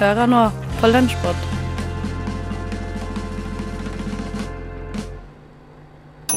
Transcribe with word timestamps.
Hører 0.00 0.28
nå 0.30 0.42
på 0.80 0.90
Lunsjpod. 0.90 1.46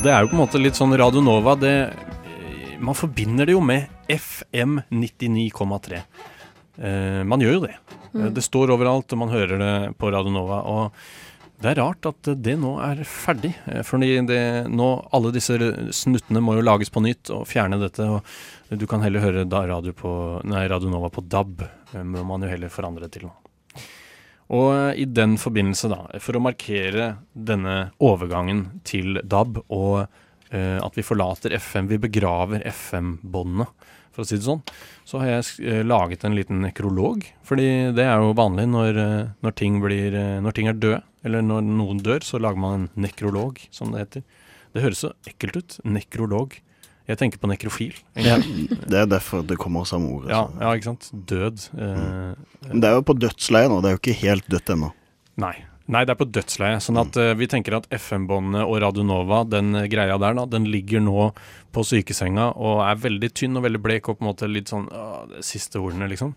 Det 0.03 0.11
er 0.11 0.23
jo 0.25 0.31
på 0.33 0.35
en 0.35 0.41
måte 0.43 0.59
litt 0.59 0.75
sånn 0.75 0.91
Radio 0.99 1.21
Nova 1.23 1.53
det, 1.55 1.75
Man 2.83 2.97
forbinder 2.97 3.47
det 3.47 3.53
jo 3.55 3.61
med 3.63 3.87
FM 4.11 4.81
99,3. 4.91 6.01
Eh, 6.75 7.21
man 7.23 7.39
gjør 7.39 7.53
jo 7.55 7.61
det. 7.67 7.75
Eh, 8.11 8.29
Det 8.35 8.43
står 8.43 8.73
overalt, 8.75 9.13
og 9.15 9.21
man 9.21 9.31
hører 9.31 9.57
det 9.61 9.75
på 9.97 10.11
Radio 10.11 10.33
Nova. 10.35 10.57
Og 10.67 10.91
det 11.63 11.71
er 11.71 11.79
rart 11.79 12.03
at 12.09 12.27
det 12.43 12.57
nå 12.59 12.73
er 12.83 13.05
ferdig. 13.07 13.53
eh, 13.71 13.83
Fordi 13.87 14.09
det, 14.27 14.41
nå 14.67 14.89
alle 15.13 15.31
disse 15.31 15.55
snuttene 15.95 16.41
må 16.43 16.57
jo 16.57 16.65
lages 16.67 16.91
på 16.91 16.99
nytt 17.05 17.31
og 17.31 17.47
fjerne 17.47 17.79
dette. 17.79 18.03
og 18.03 18.23
Du 18.77 18.85
kan 18.87 18.99
heller 19.01 19.21
høre 19.23 19.47
radio, 19.47 19.93
på, 19.93 20.43
nei, 20.43 20.67
radio 20.67 20.89
Nova 20.89 21.09
på 21.09 21.21
DAB. 21.23 21.61
eh, 21.93 22.03
Må 22.03 22.25
man 22.25 22.41
jo 22.41 22.49
heller 22.49 22.67
forandre 22.67 23.07
til 23.09 23.29
nå. 23.29 23.31
Og 24.51 24.67
eh, 24.73 25.03
i 25.03 25.07
den 25.07 25.37
forbindelse, 25.39 25.89
da, 25.91 26.01
for 26.23 26.37
å 26.37 26.43
markere 26.43 27.13
denne 27.33 27.93
overgangen 28.03 28.65
til 28.87 29.21
DAB, 29.23 29.61
og 29.71 30.03
eh, 30.51 30.79
at 30.79 30.99
vi 30.99 31.05
forlater 31.05 31.55
FM, 31.55 31.89
vi 31.91 32.01
begraver 32.01 32.65
FM-båndene, 32.67 33.69
for 34.13 34.21
å 34.21 34.29
si 34.29 34.37
det 34.37 34.45
sånn, 34.45 34.61
så 35.09 35.23
har 35.23 35.31
jeg 35.31 35.63
eh, 35.65 35.81
laget 35.85 36.25
en 36.27 36.35
liten 36.37 36.61
nekrolog. 36.61 37.25
Fordi 37.47 37.95
det 37.97 38.05
er 38.05 38.21
jo 38.21 38.35
vanlig 38.37 38.67
når, 38.69 38.99
eh, 39.01 39.31
når, 39.45 39.55
ting, 39.57 39.79
blir, 39.81 40.19
når 40.43 40.57
ting 40.57 40.69
er 40.69 40.77
døde, 40.77 41.01
eller 41.23 41.45
når 41.45 41.65
noen 41.65 42.03
dør, 42.03 42.21
så 42.25 42.41
lager 42.41 42.61
man 42.61 42.81
en 42.81 43.05
nekrolog, 43.07 43.63
som 43.73 43.93
det 43.93 44.03
heter. 44.03 44.27
Det 44.73 44.83
høres 44.83 45.03
så 45.05 45.13
ekkelt 45.29 45.57
ut. 45.61 45.79
Nekrolog. 45.87 46.57
Jeg 47.09 47.19
tenker 47.19 47.41
på 47.41 47.49
nekrofil. 47.51 47.97
Ja, 48.15 48.37
det 48.39 48.95
er 49.01 49.09
derfor 49.11 49.43
det 49.43 49.57
kommer 49.59 49.83
samme 49.87 50.07
ordet. 50.15 50.31
Ja, 50.31 50.45
ja, 50.61 50.71
ikke 50.71 50.93
sant. 50.93 51.09
Død. 51.11 51.65
Eh, 51.75 52.31
Men 52.69 52.83
det 52.83 52.89
er 52.89 52.95
jo 52.95 53.05
på 53.09 53.17
dødsleiet 53.19 53.71
nå, 53.71 53.81
det 53.83 53.89
er 53.91 53.97
jo 53.97 54.01
ikke 54.01 54.19
helt 54.21 54.47
dødt 54.51 54.71
ennå. 54.71 54.93
Nei. 55.43 55.55
Nei, 55.91 56.05
det 56.07 56.13
er 56.13 56.19
på 56.21 56.29
dødsleie. 56.31 56.77
Sånn 56.79 56.95
at 57.01 57.17
mm. 57.19 57.33
vi 57.41 57.47
tenker 57.51 57.75
at 57.75 57.89
FM-båndene 57.91 58.61
og 58.63 58.77
Radio 58.85 59.03
Nova, 59.03 59.41
den 59.43 59.75
eh, 59.75 59.89
greia 59.91 60.15
der, 60.21 60.37
da, 60.37 60.45
den 60.47 60.69
ligger 60.71 61.03
nå 61.03 61.25
på 61.75 61.83
sykesenga 61.89 62.53
og 62.55 62.85
er 62.85 63.01
veldig 63.03 63.29
tynn 63.35 63.59
og 63.59 63.65
veldig 63.67 63.81
blek 63.83 64.07
og 64.07 64.19
på 64.19 64.23
en 64.23 64.29
måte 64.29 64.47
litt 64.47 64.71
sånn 64.71 64.87
å, 64.87 65.25
det 65.33 65.43
siste 65.43 65.81
ordene, 65.83 66.07
liksom. 66.11 66.31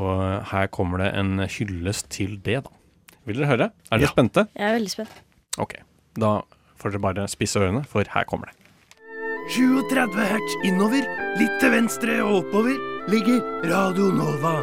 Og 0.00 0.08
eh, 0.24 0.38
her 0.54 0.70
kommer 0.72 1.04
det 1.04 1.10
en 1.20 1.44
hyllest 1.44 2.08
til 2.14 2.38
det, 2.46 2.62
da. 2.64 2.72
Vil 3.28 3.42
dere 3.42 3.50
høre? 3.52 3.68
Er 3.90 4.00
dere 4.00 4.08
Ja. 4.08 4.14
spente? 4.14 4.46
Jeg 4.56 4.64
er 4.70 4.78
veldig 4.78 4.94
spent. 4.94 5.20
Ok. 5.60 5.76
Da 6.16 6.38
får 6.80 6.96
dere 6.96 7.04
bare 7.04 7.28
spisse 7.28 7.60
ørene, 7.60 7.84
for 7.84 8.08
her 8.16 8.24
kommer 8.24 8.48
det. 8.48 8.59
37 9.50 10.14
hertz 10.14 10.52
innover, 10.62 11.06
litt 11.34 11.56
til 11.58 11.72
venstre 11.72 12.20
og 12.22 12.44
oppover, 12.44 12.76
ligger 13.10 13.40
Radio 13.66 14.12
Nova. 14.14 14.60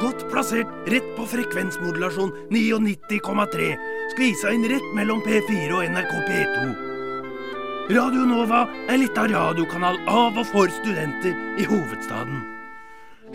Godt 0.00 0.24
plassert 0.32 0.70
rett 0.88 1.10
på 1.18 1.26
frekvensmodulasjon 1.28 2.32
99,3, 2.48 3.68
skvisa 4.14 4.54
inn 4.56 4.64
rett 4.72 4.88
mellom 4.96 5.20
P4 5.26 5.68
og 5.68 5.84
NRK 5.92 6.14
P2. 6.30 6.64
Radio 7.92 8.24
Nova 8.24 8.64
er 8.88 9.02
litt 9.02 9.20
av 9.20 9.28
radiokanal 9.34 10.00
av 10.08 10.40
og 10.40 10.48
for 10.48 10.72
studenter 10.80 11.36
i 11.60 11.68
hovedstaden. 11.68 12.40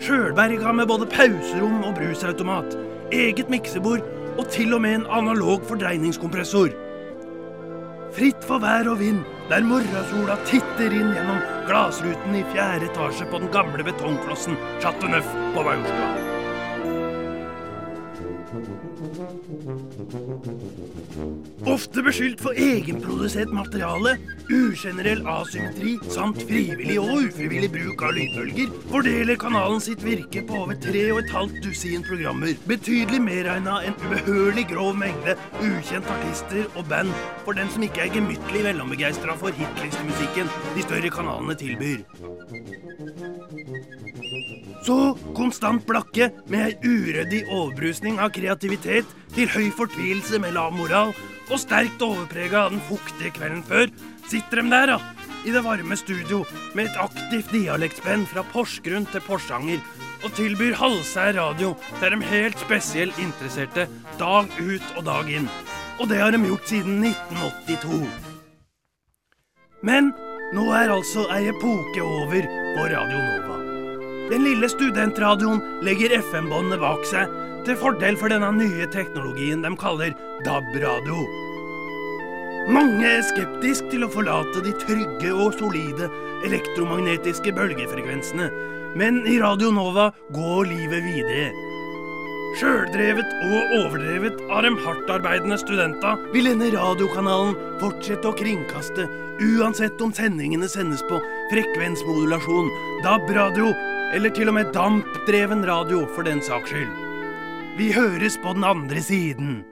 Sjølberga 0.02 0.74
med 0.74 0.90
både 0.90 1.06
pauserom 1.14 1.84
og 1.86 1.94
brusautomat, 2.00 2.74
eget 3.14 3.52
miksebord 3.54 4.02
og 4.34 4.48
til 4.50 4.74
og 4.74 4.82
med 4.82 4.98
en 5.02 5.10
analog 5.22 5.62
fordreiningskompressor. 5.70 6.74
Fritt 8.12 8.44
for 8.44 8.60
vær 8.60 8.90
og 8.92 8.98
vind, 9.00 9.22
der 9.48 9.64
morgensola 9.64 10.34
titter 10.44 10.92
inn 10.92 11.14
gjennom 11.16 11.38
glassruten 11.70 12.36
i 12.36 12.42
fjerde 12.52 12.90
etasje 12.90 13.24
på 13.32 13.40
den 13.40 13.48
gamle 13.54 13.86
betongklossen 13.88 14.60
Chateau 14.84 15.08
Neuf 15.14 15.32
på 15.56 15.64
Majorstua. 15.64 16.31
Ofte 21.72 22.02
beskyldt 22.04 22.40
for 22.44 22.58
egenprodusert 22.58 23.48
materiale, 23.54 24.18
ugenerell 24.52 25.22
asymmetri 25.32 25.94
samt 26.12 26.42
frivillig 26.44 26.98
og 27.00 27.30
ufrivillig 27.30 27.70
bruk 27.72 28.04
av 28.04 28.12
lydbølger, 28.12 28.74
fordeler 28.90 29.40
kanalen 29.40 29.80
sitt 29.80 30.04
virke 30.04 30.42
på 30.44 30.58
over 30.66 30.76
tre 30.84 31.06
og 31.14 31.22
et 31.22 31.32
halvt 31.32 31.56
dusin 31.64 32.04
programmer. 32.04 32.52
Betydelig 32.68 33.22
medregna 33.24 33.78
en 33.88 33.96
ubehørlig 34.04 34.66
grov 34.74 35.00
mengde 35.00 35.38
ukjent 35.62 36.12
artister 36.12 36.68
og 36.76 36.84
band 36.92 37.16
for 37.46 37.56
den 37.56 37.72
som 37.72 37.88
ikke 37.88 38.04
er 38.04 38.14
gemyttlig 38.18 38.66
velombegeistra 38.68 39.40
for 39.40 39.56
hitlistemusikken 39.56 40.52
de 40.76 40.84
større 40.84 41.16
kanalene 41.16 41.56
tilbyr. 41.56 42.04
Så 44.84 45.14
konstant 45.32 45.86
blakke 45.88 46.34
med 46.52 46.68
ei 46.68 46.80
uryddig 46.84 47.46
overbrusning 47.48 48.20
av 48.20 48.34
kreativitet 48.36 49.20
til 49.32 49.48
høy 49.48 49.70
fortvilelse 49.72 50.42
med 50.42 50.58
lav 50.58 50.74
moral 50.76 51.14
og 51.52 51.60
sterkt 51.60 52.02
overprega 52.04 52.64
av 52.64 52.72
den 52.72 52.80
fuktige 52.88 53.32
kvelden 53.36 53.60
før, 53.68 53.90
sitter 54.30 54.62
de 54.62 54.70
der, 54.72 54.94
da, 54.94 55.28
i 55.44 55.52
det 55.52 55.62
varme 55.66 55.96
studio 55.98 56.42
med 56.76 56.88
et 56.88 56.98
aktivt 57.02 57.52
dialektspenn 57.52 58.24
fra 58.30 58.44
Porsgrunn 58.52 59.08
til 59.12 59.24
Porsanger 59.26 59.82
og 60.22 60.32
tilbyr 60.38 60.76
halvsær 60.78 61.34
radio 61.36 61.74
til 61.98 62.14
de 62.14 62.28
helt 62.30 62.60
spesielt 62.62 63.18
interesserte 63.20 63.88
dag 64.20 64.50
ut 64.60 64.96
og 64.96 65.06
dag 65.08 65.30
inn. 65.32 65.48
Og 66.00 66.08
det 66.10 66.22
har 66.22 66.32
de 66.32 66.40
gjort 66.46 66.70
siden 66.70 67.02
1982. 67.04 68.06
Men 69.82 70.12
nå 70.54 70.68
er 70.78 70.94
altså 70.94 71.26
ei 71.34 71.48
epoke 71.50 72.04
over 72.06 72.46
på 72.76 72.88
Radio 72.94 73.18
Nova. 73.18 73.58
Den 74.30 74.46
lille 74.46 74.70
studentradioen 74.70 75.60
legger 75.84 76.14
FM-båndene 76.22 76.78
bak 76.80 77.02
seg 77.10 77.41
til 77.66 77.78
fordel 77.78 78.18
for 78.18 78.32
denne 78.32 78.50
nye 78.56 78.86
teknologien 78.92 79.62
de 79.64 79.70
kaller 79.80 80.14
DAB-radio. 80.46 81.22
Mange 82.72 83.08
er 83.08 83.24
skeptiske 83.26 83.88
til 83.90 84.06
å 84.06 84.10
forlate 84.12 84.62
de 84.62 84.74
trygge 84.84 85.32
og 85.34 85.56
solide 85.58 86.06
elektromagnetiske 86.46 87.54
bølgefrekvensene, 87.56 88.48
men 88.98 89.22
i 89.26 89.38
Radio 89.42 89.72
Nova 89.74 90.10
går 90.34 90.70
livet 90.70 91.02
videre. 91.06 91.50
Sjøldrevet 92.60 93.30
og 93.48 93.76
overdrevet 93.78 94.42
av 94.52 94.66
de 94.66 94.72
hardtarbeidende 94.84 95.56
studenta 95.58 96.16
vil 96.34 96.50
denne 96.50 96.68
radiokanalen 96.74 97.56
fortsette 97.80 98.28
å 98.28 98.36
kringkaste, 98.36 99.06
uansett 99.42 100.02
om 100.04 100.12
sendingene 100.14 100.68
sendes 100.70 101.02
på 101.08 101.18
frekvensmodulasjon, 101.50 102.68
DAB-radio 103.06 103.72
eller 104.12 104.34
til 104.36 104.52
og 104.52 104.60
med 104.60 104.74
dampdreven 104.76 105.64
radio, 105.66 106.04
for 106.12 106.28
den 106.28 106.44
saks 106.44 106.70
skyld. 106.70 107.11
Vi 107.78 107.88
høres 107.94 108.36
på 108.42 108.52
den 108.54 108.64
andre 108.66 109.00
siden. 109.04 109.62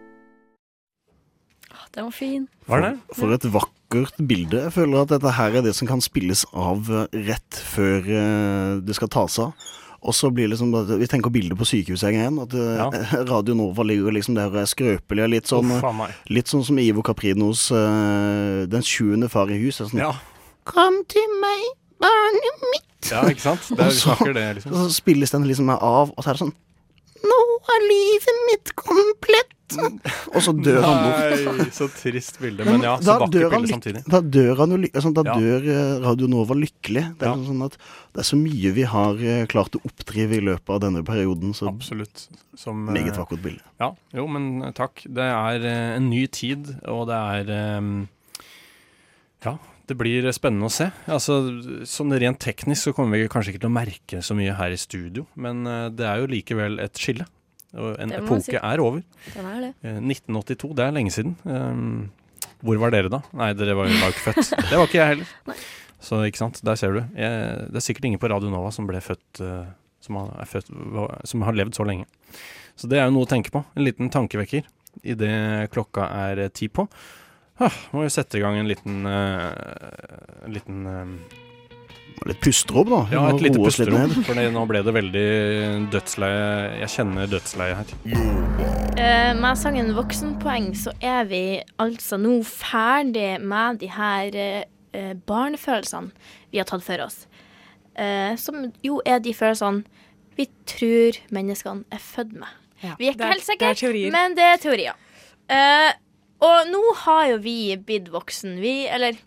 Den 1.94 2.06
var 2.06 2.14
fin. 2.14 2.46
Var 2.70 2.84
det? 2.84 2.92
For 3.18 3.32
et 3.34 3.44
vakkert 3.50 4.20
bilde. 4.30 4.60
Jeg 4.68 4.72
føler 4.76 5.02
at 5.02 5.10
dette 5.10 5.32
her 5.34 5.56
er 5.58 5.64
det 5.66 5.72
som 5.76 5.88
kan 5.90 6.02
spilles 6.04 6.44
av 6.54 6.86
eh, 6.86 7.16
rett 7.26 7.58
før 7.72 8.06
eh, 8.06 8.74
det 8.86 8.94
skal 8.96 9.10
tas 9.10 9.40
av. 9.42 9.66
Og 10.00 10.14
så 10.16 10.30
blir 10.32 10.46
det 10.48 10.54
liksom 10.54 10.70
Vi 10.96 11.08
tenker 11.10 11.28
bilde 11.34 11.58
på 11.60 11.66
sykehuset 11.68 12.14
igjen. 12.14 12.38
At 12.44 12.54
eh, 12.54 12.78
Ja. 12.78 12.86
Radio 13.32 13.56
Nova 13.58 13.84
ligger 13.84 14.14
liksom 14.16 14.38
der 14.38 14.48
og 14.52 14.60
er 14.62 14.70
skrøpelig. 14.70 15.26
Litt 15.34 15.50
sånn, 15.50 15.74
oh, 15.82 16.06
litt 16.30 16.48
sånn 16.52 16.64
som 16.64 16.78
Ivo 16.80 17.02
Caprinos 17.04 17.66
'Den 17.74 18.86
sjuende 18.86 19.28
far 19.28 19.50
i 19.50 19.58
hus'. 19.60 19.82
er 19.82 19.90
Sånn, 19.90 20.00
Ja. 20.06 20.14
Kom 20.70 21.02
til 21.10 21.26
meg, 21.42 21.68
barnet 21.98 22.64
mitt. 22.70 23.10
ja, 23.10 23.24
ikke 23.26 23.40
sant? 23.42 23.66
Det, 23.76 23.80
Og 23.80 23.92
så- 23.92 24.14
snakker 24.14 24.34
det, 24.34 24.48
liksom. 24.60 24.72
Og 24.72 24.78
så 24.86 24.90
spilles 24.94 25.30
den 25.32 25.44
liksom 25.48 25.68
av, 25.72 26.12
og 26.16 26.22
så 26.22 26.30
er 26.30 26.34
det 26.38 26.42
sånn 26.46 26.54
Nå 27.24 27.38
er 27.74 27.86
livet 27.88 28.38
mitt 28.50 28.74
komplett. 28.78 29.56
Og 30.34 30.40
så 30.42 30.50
dør 30.56 30.80
han 30.82 30.96
bort. 31.04 31.58
Nei, 31.60 31.66
så 31.76 31.86
trist 31.94 32.40
bilde. 32.42 32.64
Men 32.66 32.82
ja, 32.82 32.96
så 32.98 33.14
vakkert 33.20 33.52
bilde 33.52 33.70
samtidig. 33.70 34.02
Da 34.10 34.18
dør 34.20 34.56
han 34.64 34.72
altså, 34.88 35.12
Da 35.14 35.22
Ja. 35.28 35.36
dør 35.38 35.68
eh, 35.74 35.92
Radio 36.02 36.26
Nova 36.32 36.56
lykkelig. 36.58 37.04
Det 37.20 37.28
er 37.28 37.30
Ja. 37.30 37.36
sånn 37.46 37.62
at 37.68 37.76
det 38.12 38.24
er 38.24 38.26
så 38.26 38.38
mye 38.40 38.72
vi 38.74 38.82
har 38.82 39.14
eh, 39.22 39.46
klart 39.46 39.76
å 39.78 39.82
oppdrive 39.86 40.40
i 40.40 40.40
løpet 40.42 40.70
av 40.74 40.80
denne 40.80 41.04
perioden. 41.06 41.54
Så 41.54 41.68
Absolutt. 41.70 42.26
Som, 42.56 42.88
eh, 42.88 42.92
meget 42.98 43.14
vakkert 43.16 43.42
bilde. 43.42 43.62
Ja, 43.78 43.92
jo, 44.12 44.26
men 44.26 44.72
takk. 44.74 45.04
Det 45.06 45.22
er 45.30 45.64
en 45.96 46.10
ny 46.10 46.26
tid, 46.26 46.66
og 46.88 47.06
det 47.06 47.20
er 47.48 47.78
um, 47.78 48.08
Ja, 49.44 49.54
Det 49.90 49.96
blir 49.98 50.28
spennende 50.30 50.68
å 50.68 50.72
se. 50.72 50.86
Altså, 51.10 51.40
sånn 51.88 52.14
Rent 52.22 52.38
teknisk 52.42 52.86
så 52.86 52.92
kommer 52.94 53.18
vi 53.18 53.30
kanskje 53.32 53.56
ikke 53.56 53.64
til 53.64 53.70
å 53.72 53.74
merke 53.74 54.20
så 54.22 54.36
mye 54.38 54.54
her 54.54 54.70
i 54.70 54.78
studio, 54.78 55.24
men 55.34 55.64
eh, 55.66 55.88
det 55.98 56.06
er 56.06 56.22
jo 56.22 56.30
likevel 56.30 56.78
et 56.84 57.00
skille. 57.00 57.26
Og 57.74 57.98
en 58.02 58.14
epoke 58.14 58.46
si. 58.46 58.54
er 58.58 58.82
over. 58.82 59.02
Den 59.34 59.48
er 59.50 59.60
det. 59.66 59.72
Eh, 59.82 59.98
1982, 59.98 60.72
det 60.78 60.86
er 60.86 60.94
lenge 60.94 61.14
siden. 61.14 61.34
Um, 61.42 62.48
hvor 62.66 62.78
var 62.82 62.94
dere 62.94 63.10
da? 63.10 63.22
Nei, 63.34 63.50
dere 63.58 63.74
var 63.78 63.90
jo 63.90 63.98
ikke 63.98 64.24
født. 64.28 64.54
Det 64.70 64.78
var 64.78 64.86
ikke 64.86 65.00
jeg 65.00 65.12
heller. 65.14 65.34
Nei. 65.50 65.58
Så 66.00 66.22
ikke 66.24 66.40
sant, 66.40 66.62
der 66.64 66.78
ser 66.80 66.96
du. 66.96 67.02
Jeg, 67.18 67.68
det 67.70 67.82
er 67.82 67.84
sikkert 67.84 68.06
ingen 68.08 68.22
på 68.22 68.30
Radio 68.32 68.50
Nova 68.52 68.70
som 68.72 68.86
ble 68.88 69.02
født 69.04 69.42
uh, 69.44 69.68
som, 70.00 70.16
har, 70.22 70.48
født 70.48 70.70
som 71.28 71.46
har 71.46 71.58
levd 71.58 71.76
så 71.76 71.86
lenge. 71.88 72.06
Så 72.78 72.88
det 72.88 73.00
er 73.00 73.08
jo 73.08 73.16
noe 73.18 73.26
å 73.26 73.30
tenke 73.30 73.52
på. 73.52 73.62
En 73.76 73.84
liten 73.84 74.12
tankevekker 74.12 74.64
idet 75.06 75.70
klokka 75.74 76.08
er 76.28 76.46
eh, 76.46 76.52
ti 76.54 76.70
på. 76.72 76.86
Ah, 77.60 77.74
må 77.92 78.06
vi 78.06 78.10
sette 78.12 78.38
i 78.38 78.42
gang 78.42 78.56
en 78.56 78.68
liten 78.70 79.04
uh, 79.04 79.52
En 80.46 80.54
liten 80.54 80.86
uh, 80.88 81.38
Litt 82.28 82.40
pusterom, 82.44 82.88
da. 82.92 83.00
Ja, 83.14 83.20
et 83.30 83.40
lite 83.40 83.60
pusterom. 83.62 84.10
For 84.26 84.36
nå 84.36 84.62
ble 84.68 84.82
det 84.84 84.92
veldig 84.92 85.28
dødsleie. 85.88 86.42
Jeg 86.82 86.92
kjenner 86.92 87.30
dødsleie 87.32 87.78
her. 87.78 87.94
Uh, 88.04 89.30
med 89.40 89.56
sangen 89.56 89.88
'Voksenpoeng' 89.96 90.74
så 90.76 90.92
er 91.00 91.24
vi 91.30 91.42
altså 91.80 92.18
nå 92.20 92.42
ferdig 92.44 93.38
med 93.40 93.80
de 93.80 93.88
her 93.88 94.36
eh, 94.92 95.14
barnefølelsene 95.26 96.12
vi 96.52 96.60
har 96.60 96.68
tatt 96.68 96.84
for 96.84 97.06
oss. 97.06 97.22
Eh, 97.96 98.36
som 98.36 98.68
jo 98.84 99.00
er 99.06 99.22
de 99.24 99.32
følelsene 99.34 99.84
vi 100.36 100.46
tror 100.68 101.18
menneskene 101.34 101.84
er 101.92 102.00
født 102.04 102.36
med. 102.36 102.48
Ja. 102.80 102.94
Vi 102.98 103.08
er 103.08 103.12
ikke 103.12 103.18
Det 103.18 103.26
er- 103.26 103.32
helt 103.32 103.48
sikre, 103.48 104.10
men 104.12 104.34
det 104.34 104.44
er 104.44 104.56
teorier. 104.56 104.94
Eh, 105.48 105.92
og 106.40 106.70
nå 106.70 106.80
har 107.04 107.26
jo 107.34 107.38
vi 107.44 107.56
blitt 107.76 108.08
voksen. 108.12 108.58
Vi, 108.62 108.86
eller 108.88 109.18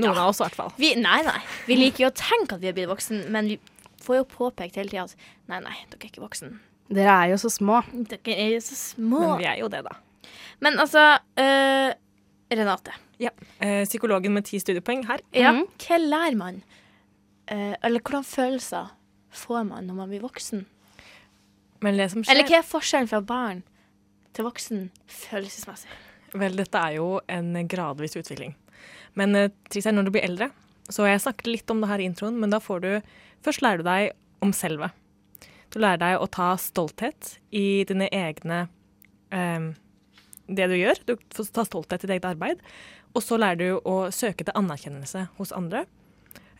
Noen 0.00 0.16
Ja. 0.16 0.22
av 0.22 0.30
oss 0.30 0.40
i 0.40 0.44
hvert 0.46 0.56
fall. 0.56 0.72
vi, 0.80 0.94
Nei, 0.96 1.20
nei. 1.22 1.40
Vi 1.66 1.76
liker 1.76 2.06
jo 2.06 2.10
å 2.10 2.16
tenke 2.16 2.56
at 2.56 2.62
vi 2.62 2.70
er 2.70 2.76
blitt 2.76 2.88
voksen, 2.88 3.26
men 3.30 3.50
vi 3.52 3.58
får 4.02 4.22
jo 4.22 4.24
påpekt 4.24 4.76
hele 4.80 4.88
tida 4.88 5.04
at 5.04 5.16
nei, 5.48 5.60
nei, 5.60 5.74
dere 5.90 6.00
er 6.00 6.08
ikke 6.10 6.24
voksen. 6.24 6.56
Dere 6.92 7.12
er 7.12 7.32
jo 7.32 7.36
så 7.40 7.50
små. 7.52 7.82
Dere 7.92 8.36
er 8.36 8.54
jo 8.56 8.62
så 8.64 8.76
små. 8.78 9.20
Men 9.20 9.38
vi 9.38 9.48
er 9.50 9.60
jo 9.60 9.68
det, 9.72 9.84
da. 9.84 9.94
Men 10.64 10.78
altså 10.80 11.04
øh, 11.38 11.92
Renate. 12.52 12.92
Eh, 13.22 13.84
psykologen 13.86 14.34
med 14.34 14.44
ti 14.48 14.58
studiepoeng 14.58 15.06
her. 15.06 15.22
Ja. 15.36 15.52
Mm. 15.52 15.66
Hva 15.78 15.98
lærer 16.00 16.36
man? 16.36 16.62
Uh, 17.52 17.74
eller 17.82 18.00
hvordan 18.00 18.24
følelser 18.24 18.92
får 19.34 19.64
man 19.68 19.88
når 19.88 19.94
man 19.98 20.08
blir 20.12 20.22
voksen? 20.22 20.64
Men 21.82 21.98
det 21.98 22.10
som 22.12 22.22
skjer 22.22 22.32
Eller 22.32 22.48
hva 22.48 22.60
er 22.60 22.66
forskjellen 22.66 23.10
fra 23.10 23.20
barn 23.20 23.62
til 24.32 24.46
voksen 24.46 24.86
følelsesmessig? 25.10 25.90
Vel, 26.32 26.56
dette 26.56 26.80
er 26.80 26.96
jo 26.96 27.18
en 27.28 27.52
gradvis 27.68 28.16
utvikling. 28.16 28.54
Men 29.18 29.36
eh, 29.36 29.52
trist 29.68 29.90
er 29.90 29.96
når 29.96 30.08
du 30.08 30.14
blir 30.14 30.24
eldre, 30.24 30.48
så 30.92 31.06
jeg 31.06 31.22
snakket 31.22 31.50
litt 31.50 31.72
om 31.72 31.82
det 31.82 31.90
her 31.90 32.02
i 32.02 32.08
introen, 32.08 32.38
men 32.40 32.52
da 32.52 32.60
får 32.62 32.82
du 32.84 32.92
Først 33.42 33.58
lærer 33.58 33.80
du 33.80 33.86
deg 33.88 34.12
om 34.44 34.52
selve. 34.54 34.92
Du 35.74 35.80
lærer 35.82 35.98
deg 35.98 36.20
å 36.22 36.28
ta 36.30 36.52
stolthet 36.62 37.40
i 37.50 37.82
dine 37.88 38.06
egne 38.14 38.68
um, 39.34 39.72
Det 40.46 40.68
du 40.70 40.76
gjør. 40.78 41.00
Du 41.08 41.16
får 41.34 41.48
ta 41.50 41.64
stolthet 41.66 42.04
i 42.04 42.06
ditt 42.06 42.12
eget 42.14 42.28
arbeid. 42.28 42.62
Og 43.18 43.24
så 43.26 43.34
lærer 43.40 43.58
du 43.58 43.80
å 43.82 43.96
søke 44.14 44.46
til 44.46 44.54
anerkjennelse 44.54 45.24
hos 45.40 45.50
andre. 45.58 45.88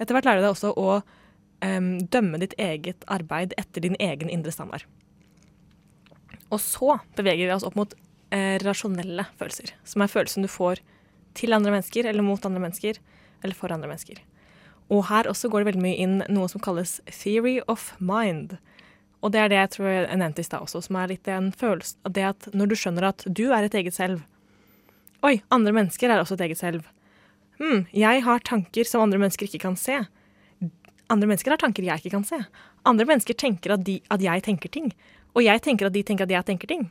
Etter 0.01 0.17
hvert 0.17 0.27
lærer 0.27 0.43
du 0.43 0.47
deg 0.49 0.57
også 0.57 0.73
å 0.75 0.89
um, 0.99 1.93
dømme 2.11 2.43
ditt 2.43 2.59
eget 2.59 3.07
arbeid 3.07 3.55
etter 3.61 3.87
din 3.87 3.99
egen 4.03 4.33
indre 4.33 4.51
standard. 4.51 4.83
Og 6.51 6.59
så 6.61 6.99
beveger 7.15 7.47
vi 7.47 7.55
oss 7.55 7.69
opp 7.69 7.79
mot 7.79 7.95
eh, 8.33 8.59
rasjonelle 8.65 9.27
følelser, 9.39 9.75
som 9.85 10.05
er 10.05 10.11
følelsen 10.11 10.47
du 10.47 10.51
får 10.51 10.83
til 11.39 11.55
andre 11.57 11.73
mennesker, 11.77 12.09
eller 12.09 12.25
mot 12.27 12.45
andre 12.47 12.61
mennesker, 12.61 12.99
eller 13.43 13.57
for 13.57 13.73
andre 13.73 13.91
mennesker. 13.91 14.21
Og 14.93 15.07
her 15.09 15.29
også 15.31 15.49
går 15.49 15.63
det 15.63 15.73
veldig 15.73 15.85
mye 15.85 16.01
inn 16.05 16.19
noe 16.33 16.51
som 16.53 16.63
kalles 16.63 16.99
theory 17.09 17.61
of 17.71 17.93
mind. 18.01 18.59
Og 19.23 19.33
det 19.33 19.41
er 19.41 19.53
det 19.53 19.61
jeg 19.61 19.71
tror 19.77 19.89
jeg 19.89 20.19
nevnte 20.19 20.43
i 20.43 20.47
stad 20.47 20.67
også, 20.67 20.83
som 20.89 20.99
er 20.99 21.13
litt 21.15 21.31
en 21.31 21.53
følelse 21.55 21.97
av 22.09 22.17
det 22.17 22.27
at 22.27 22.49
når 22.53 22.73
du 22.73 22.77
skjønner 22.79 23.07
at 23.13 23.25
du 23.27 23.47
er 23.55 23.69
et 23.69 23.79
eget 23.79 23.97
selv 23.97 24.27
Oi, 25.23 25.37
andre 25.55 25.71
mennesker 25.71 26.11
er 26.11 26.19
også 26.19 26.35
et 26.35 26.41
eget 26.49 26.59
selv. 26.59 26.87
Hm, 27.61 27.85
jeg 27.95 28.23
har 28.27 28.41
tanker 28.43 28.83
som 28.83 29.05
andre 29.05 29.21
mennesker 29.23 29.47
ikke 29.47 29.61
kan 29.63 29.77
se. 29.79 30.01
Andre 31.07 31.29
mennesker 31.31 31.55
har 31.55 31.61
tanker 31.63 31.87
jeg 31.87 32.03
ikke 32.03 32.17
kan 32.17 32.25
se. 32.27 32.41
Andre 32.91 33.07
mennesker 33.07 33.37
tenker 33.39 33.77
at, 33.77 33.85
de, 33.87 34.01
at 34.11 34.25
jeg 34.25 34.43
tenker 34.43 34.73
ting. 34.75 34.91
Og 35.39 35.45
jeg 35.47 35.63
tenker 35.63 35.87
at 35.87 35.95
de 35.95 36.03
tenker 36.03 36.27
at 36.27 36.35
jeg 36.35 36.49
tenker 36.49 36.73
ting. 36.73 36.89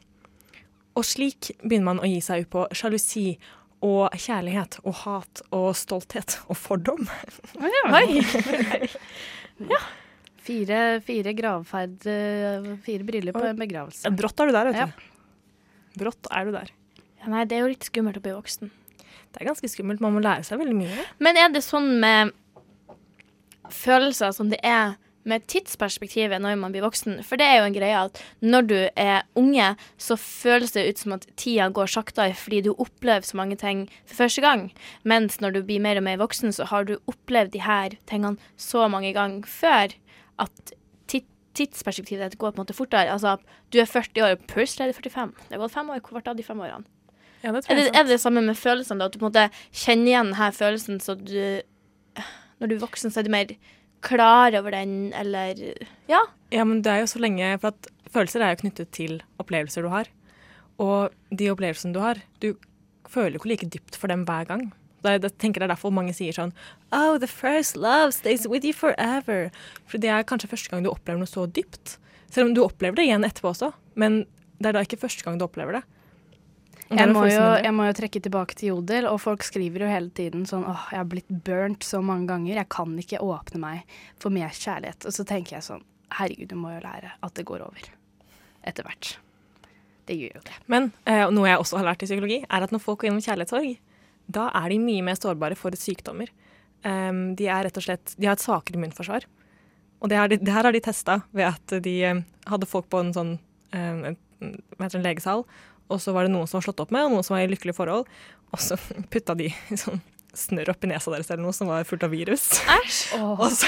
Og 0.99 1.05
slik 1.07 1.51
begynner 1.61 1.88
man 1.93 2.01
å 2.03 2.07
gi 2.09 2.19
seg 2.23 2.45
ut 2.45 2.49
på 2.51 2.65
sjalusi 2.75 3.38
og 3.81 4.11
kjærlighet 4.13 4.79
og 4.83 4.93
hat 5.05 5.41
og 5.55 5.71
stolthet 5.79 6.35
og 6.51 6.57
fordom. 6.59 7.07
Oi! 7.95 8.21
Fire, 10.41 10.77
fire 11.05 11.31
gravferd, 11.38 11.99
eh, 12.09 12.65
fire 12.81 13.05
briller 13.05 13.35
på 13.35 13.43
en 13.45 13.59
begravelse. 13.61 14.09
Brått 14.17 14.39
er 14.41 14.49
du 14.49 14.55
der, 14.55 14.65
vet 14.71 14.79
Ja. 14.79 14.85
du. 14.88 15.99
Brått 16.01 16.27
er 16.33 16.45
du 16.45 16.51
der. 16.55 16.71
Ja, 17.21 17.27
nei, 17.29 17.43
det 17.45 17.57
er 17.57 17.61
jo 17.61 17.67
litt 17.69 17.85
skummelt 17.85 18.17
å 18.17 18.23
bli 18.25 18.33
voksen. 18.33 18.71
Det 19.31 19.41
er 19.41 19.45
ganske 19.51 19.69
skummelt. 19.69 20.01
Man 20.01 20.15
må 20.15 20.19
lære 20.23 20.43
seg 20.43 20.57
veldig 20.59 20.73
mye. 20.75 21.05
Men 21.19 21.38
er 21.38 21.49
det 21.53 21.61
sånn 21.63 21.99
med 22.01 22.31
følelser 23.69 24.33
som 24.33 24.49
det 24.49 24.59
er 24.65 24.95
med 25.27 25.45
tidsperspektivet 25.51 26.41
når 26.41 26.57
man 26.59 26.73
blir 26.73 26.85
voksen? 26.85 27.19
For 27.27 27.39
det 27.39 27.45
er 27.47 27.59
jo 27.59 27.69
en 27.69 27.77
greie 27.77 28.03
at 28.07 28.21
når 28.41 28.68
du 28.69 28.75
er 28.95 29.23
unge, 29.38 29.71
så 30.01 30.18
føles 30.18 30.73
det 30.75 30.88
ut 30.89 31.03
som 31.03 31.15
at 31.18 31.27
tida 31.39 31.69
går 31.69 31.91
saktere 31.94 32.35
fordi 32.38 32.63
du 32.65 32.71
opplever 32.73 33.25
så 33.27 33.38
mange 33.38 33.57
ting 33.62 33.88
for 34.06 34.23
første 34.23 34.44
gang. 34.45 34.68
Mens 35.03 35.39
når 35.44 35.57
du 35.57 35.63
blir 35.68 35.83
mer 35.83 36.01
og 36.01 36.07
mer 36.07 36.21
voksen, 36.21 36.53
så 36.56 36.69
har 36.71 36.89
du 36.89 36.97
opplevd 37.12 37.53
de 37.56 37.65
her 37.65 37.97
tingene 38.09 38.38
så 38.57 38.88
mange 38.91 39.13
ganger 39.18 39.47
før 39.50 39.97
at 40.41 40.77
tidsperspektivet 41.57 42.38
går 42.39 42.53
på 42.53 42.62
en 42.62 42.63
måte 42.63 42.75
fortere. 42.75 43.12
Altså, 43.12 43.38
du 43.74 43.79
er 43.81 43.89
40 43.89 44.24
år, 44.24 44.38
plutselig 44.47 44.85
er 44.85 44.91
du 44.91 45.00
45. 45.09 45.33
Det 45.50 45.57
har 45.57 45.63
gått 45.63 45.75
fem 45.75 45.89
år 45.91 46.01
hvert 46.07 46.31
av 46.31 46.38
de 46.39 46.45
fem 46.47 46.62
årene. 46.63 46.88
Ja, 47.41 47.51
det 47.51 47.65
Er 47.69 47.75
det, 47.75 47.88
er 47.89 48.03
det 48.06 48.13
det 48.15 48.21
samme 48.21 48.41
med 48.45 48.56
følelsene? 48.56 49.00
da? 49.00 49.09
At 49.09 49.13
du 49.13 49.19
på 49.19 49.25
en 49.25 49.31
måte 49.31 49.50
kjenner 49.74 50.12
igjen 50.12 50.31
denne 50.31 50.51
følelsen, 50.53 51.01
så 51.01 51.15
du 51.17 51.62
Når 52.62 52.67
du 52.69 52.75
er 52.75 52.83
voksen, 52.83 53.09
så 53.09 53.19
er 53.19 53.24
du 53.25 53.31
mer 53.33 53.56
klar 54.01 54.56
over 54.59 54.71
den, 54.74 55.13
eller 55.13 55.56
Ja. 56.09 56.21
Ja, 56.51 56.65
men 56.65 56.81
det 56.81 56.92
er 56.92 57.00
jo 57.03 57.07
så 57.07 57.21
lenge 57.24 57.53
For 57.62 57.71
at 57.71 57.88
følelser 58.12 58.44
er 58.44 58.56
jo 58.56 58.62
knyttet 58.65 58.92
til 58.92 59.21
opplevelser 59.39 59.86
du 59.86 59.89
har. 59.89 60.09
Og 60.81 61.13
de 61.31 61.50
opplevelsene 61.51 61.94
du 61.94 62.01
har, 62.03 62.19
du 62.42 62.53
føler 63.07 63.36
jo 63.36 63.42
ikke 63.42 63.51
like 63.51 63.69
dypt 63.71 63.95
for 64.00 64.12
dem 64.12 64.25
hver 64.25 64.48
gang. 64.50 64.71
Jeg 65.03 65.21
tenker 65.42 65.62
det 65.62 65.65
er 65.69 65.74
derfor 65.74 65.94
mange 65.94 66.13
sier 66.13 66.36
sånn 66.36 66.51
Oh, 66.94 67.18
the 67.18 67.27
first 67.30 67.75
love 67.75 68.13
stays 68.13 68.45
with 68.48 68.65
you 68.65 68.74
forever. 68.74 69.50
For 69.89 69.98
det 70.01 70.12
er 70.13 70.27
kanskje 70.27 70.51
første 70.51 70.70
gang 70.70 70.84
du 70.86 70.91
opplever 70.91 71.22
noe 71.22 71.29
så 71.29 71.48
dypt. 71.50 71.98
Selv 72.31 72.50
om 72.50 72.53
du 72.55 72.62
opplever 72.63 73.00
det 73.00 73.08
igjen 73.10 73.25
etterpå 73.27 73.51
også, 73.51 73.72
men 73.96 74.25
det 74.62 74.70
er 74.70 74.77
da 74.77 74.84
ikke 74.86 75.01
første 75.01 75.25
gang 75.25 75.39
du 75.39 75.48
opplever 75.48 75.79
det. 75.79 75.84
Jeg 76.91 77.12
må, 77.13 77.24
jo, 77.29 77.43
jeg 77.63 77.71
må 77.75 77.86
jo 77.88 77.95
trekke 77.95 78.19
tilbake 78.24 78.55
til 78.60 78.74
Jodel, 78.74 79.07
og 79.07 79.21
folk 79.24 79.45
skriver 79.48 79.86
jo 79.86 79.91
hele 79.91 80.12
tiden 80.15 80.43
sånn 80.50 80.65
åh, 80.67 80.89
jeg 80.91 81.00
har 81.00 81.07
blitt 81.07 81.31
burnt 81.45 81.86
så 81.88 82.01
mange 82.03 82.27
ganger, 82.31 82.57
jeg 82.60 82.69
kan 82.74 82.98
ikke 83.00 83.21
åpne 83.24 83.62
meg 83.63 83.98
for 84.19 84.33
mer 84.36 84.51
kjærlighet. 84.55 85.07
Og 85.07 85.15
så 85.15 85.25
tenker 85.27 85.57
jeg 85.57 85.67
sånn, 85.69 85.86
herregud, 86.17 86.50
du 86.51 86.57
må 86.60 86.74
jo 86.74 86.81
lære 86.83 87.13
at 87.15 87.36
det 87.38 87.48
går 87.48 87.63
over. 87.63 87.91
Etter 88.67 88.88
hvert. 88.88 89.13
Det 90.10 90.17
gjør 90.19 90.39
jo 90.39 90.43
det. 90.50 90.57
Men 90.74 90.89
eh, 91.07 91.24
noe 91.31 91.48
jeg 91.48 91.62
også 91.63 91.79
har 91.79 91.88
lært 91.91 92.03
i 92.03 92.10
psykologi, 92.10 92.41
er 92.43 92.65
at 92.65 92.74
når 92.75 92.83
folk 92.83 93.01
går 93.01 93.12
gjennom 93.12 93.24
kjærlighetssorg, 93.24 93.71
da 94.31 94.48
er 94.62 94.74
de 94.74 94.79
mye 94.83 95.05
mer 95.05 95.19
sårbare 95.19 95.57
for 95.60 95.75
sykdommer. 95.79 96.31
Um, 96.83 97.31
de 97.38 97.48
er 97.51 97.67
rett 97.67 97.77
og 97.77 97.86
slett, 97.86 98.15
de 98.17 98.27
har 98.27 98.36
et 98.36 98.43
svakere 98.43 98.79
immunforsvar. 98.79 99.27
Og 100.01 100.10
det, 100.10 100.19
de, 100.33 100.41
det 100.41 100.53
her 100.55 100.67
har 100.67 100.75
de 100.75 100.83
testa 100.83 101.21
ved 101.31 101.51
at 101.51 101.75
de 101.86 101.95
um, 102.10 102.24
hadde 102.50 102.69
folk 102.69 102.89
på 102.91 103.03
en 103.03 103.13
sånn 103.15 103.36
um, 103.38 104.05
en, 104.41 104.55
en 104.81 105.05
legesal, 105.05 105.45
og 105.91 106.01
så 106.03 106.13
var 106.15 106.27
det 106.27 106.33
noen 106.33 106.50
som 106.50 106.60
var 106.60 106.69
slått 106.69 106.81
opp 106.83 106.93
med, 106.95 107.05
og 107.05 107.15
noen 107.15 107.27
som 107.27 107.36
var 107.36 107.45
i 107.45 107.51
lykkelige 107.51 107.77
forhold. 107.77 108.10
Og 108.51 108.63
så 108.63 108.77
putta 109.13 109.38
de 109.38 109.51
sånn 109.75 110.01
snørr 110.38 110.71
oppi 110.71 110.88
nesa 110.88 111.12
deres 111.12 111.27
eller 111.27 111.43
noe 111.43 111.55
som 111.55 111.67
var 111.67 111.88
fullt 111.88 112.05
av 112.07 112.13
virus. 112.13 112.45
Og 113.19 113.50
så, 113.51 113.67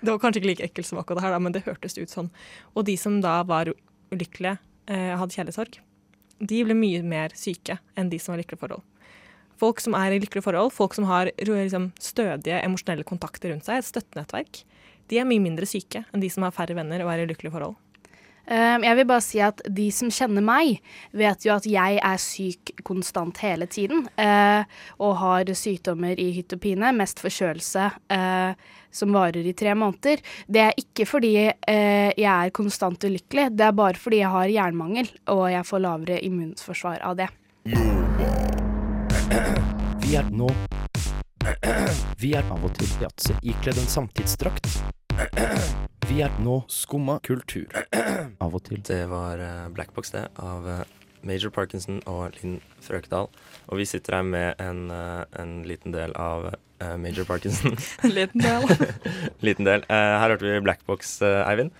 det 0.00 0.10
var 0.10 0.18
kanskje 0.20 0.42
ikke 0.42 0.50
like 0.50 0.66
ekkelt 0.68 0.90
som 0.90 1.00
akkurat 1.00 1.22
det 1.22 1.24
her, 1.24 1.38
men 1.40 1.54
det 1.56 1.64
hørtes 1.64 1.96
ut 1.96 2.12
sånn. 2.12 2.28
Og 2.74 2.84
de 2.88 2.98
som 3.00 3.16
da 3.24 3.38
var 3.48 3.72
ulykkelige, 4.12 4.58
eh, 4.92 5.14
hadde 5.16 5.36
kjærlighetssorg, 5.36 5.80
de 6.40 6.62
ble 6.66 6.76
mye 6.76 7.02
mer 7.04 7.32
syke 7.36 7.78
enn 7.96 8.12
de 8.12 8.20
som 8.20 8.34
var 8.34 8.40
i 8.40 8.44
lykkelige 8.44 8.64
forhold. 8.64 8.84
Folk 9.60 9.80
som 9.84 9.96
er 9.96 10.12
i 10.12 10.20
lykkelige 10.20 10.44
forhold, 10.46 10.72
folk 10.72 10.96
som 10.96 11.06
har 11.08 11.32
liksom, 11.36 11.90
stødige 12.00 12.62
emosjonelle 12.64 13.04
kontakter 13.08 13.52
rundt 13.52 13.68
seg, 13.68 13.80
et 13.80 13.88
støttenettverk, 13.88 14.62
de 15.10 15.18
er 15.20 15.28
mye 15.28 15.42
mindre 15.42 15.68
syke 15.68 16.04
enn 16.12 16.22
de 16.22 16.30
som 16.32 16.46
har 16.46 16.54
færre 16.54 16.76
venner 16.78 17.02
og 17.04 17.12
er 17.12 17.24
i 17.24 17.28
lykkelige 17.28 17.56
forhold. 17.56 17.76
Um, 18.50 18.82
jeg 18.82 18.96
vil 18.98 19.06
bare 19.06 19.22
si 19.24 19.40
at 19.44 19.60
de 19.68 19.86
som 19.94 20.10
kjenner 20.10 20.42
meg, 20.44 20.80
vet 21.16 21.44
jo 21.46 21.54
at 21.54 21.66
jeg 21.68 22.00
er 22.02 22.20
syk 22.20 22.72
konstant 22.86 23.38
hele 23.44 23.66
tiden. 23.70 24.08
eh, 24.18 24.64
og 24.98 25.16
har 25.20 25.44
sykdommer 25.54 26.18
i 26.18 26.30
hytt 26.34 26.52
og 26.56 26.60
pine, 26.60 26.92
mest 26.96 27.20
forkjølelse, 27.22 27.90
eh, 28.10 28.54
som 28.90 29.12
varer 29.14 29.46
i 29.46 29.52
tre 29.54 29.74
måneder. 29.74 30.22
Det 30.46 30.60
er 30.60 30.74
ikke 30.78 31.06
fordi 31.06 31.34
eh, 31.46 32.10
jeg 32.16 32.30
er 32.30 32.50
konstant 32.50 33.04
ulykkelig, 33.04 33.50
det 33.56 33.66
er 33.68 33.72
bare 33.72 34.00
fordi 34.00 34.22
jeg 34.22 34.34
har 34.34 34.54
jernmangel, 34.56 35.10
og 35.28 35.44
jeg 35.52 35.66
får 35.66 35.84
lavere 35.86 36.20
immunforsvar 36.26 37.02
av 37.06 37.16
det. 37.22 37.30
Vi 40.00 40.16
er 40.18 40.30
nå 40.34 40.50
Vi 42.20 42.34
er 42.36 42.44
av 42.52 42.64
og 42.64 42.72
til 42.76 42.90
yatzy 43.00 43.36
ikledd 43.42 43.78
en 43.80 43.88
samtidsdrakt. 43.88 44.99
Vi 46.10 46.22
er 46.24 46.32
nå 46.42 46.56
skumma 46.66 47.18
kultur. 47.22 47.70
Av 48.42 48.54
og 48.56 48.62
til. 48.66 48.80
Det 48.82 49.04
var 49.10 49.38
eh, 49.38 49.68
Blackbox, 49.74 50.10
det, 50.14 50.24
av 50.42 50.64
eh, 50.66 50.80
Major 51.28 51.52
Parkinson 51.54 52.00
og 52.10 52.34
Linn 52.38 52.56
Frøkedal. 52.82 53.28
Og 53.70 53.78
vi 53.78 53.86
sitter 53.86 54.16
her 54.18 54.26
med 54.26 54.58
en, 54.62 54.88
eh, 54.90 55.20
en 55.38 55.52
liten 55.68 55.94
del 55.94 56.14
av 56.18 56.50
Major 56.80 57.28
Parkinson. 57.28 57.76
En 58.08 58.14
liten 58.16 58.40
del. 58.40 58.90
liten 59.46 59.68
del. 59.68 59.84
Her 59.90 60.32
hørte 60.32 60.48
vi 60.48 60.62
Blackbox, 60.64 61.18
Eivind. 61.22 61.70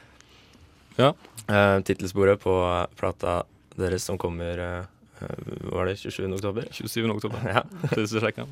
Ja. 1.00 1.14
Tittelsporet 1.88 2.42
på 2.42 2.54
plata 3.00 3.40
deres 3.80 4.04
som 4.04 4.18
kommer 4.20 4.60
Var 5.72 5.88
det 5.88 5.96
27. 6.02 6.26
oktober? 6.36 6.68
27. 6.70 7.08
oktober. 7.16 7.40
Ja. 7.48 7.64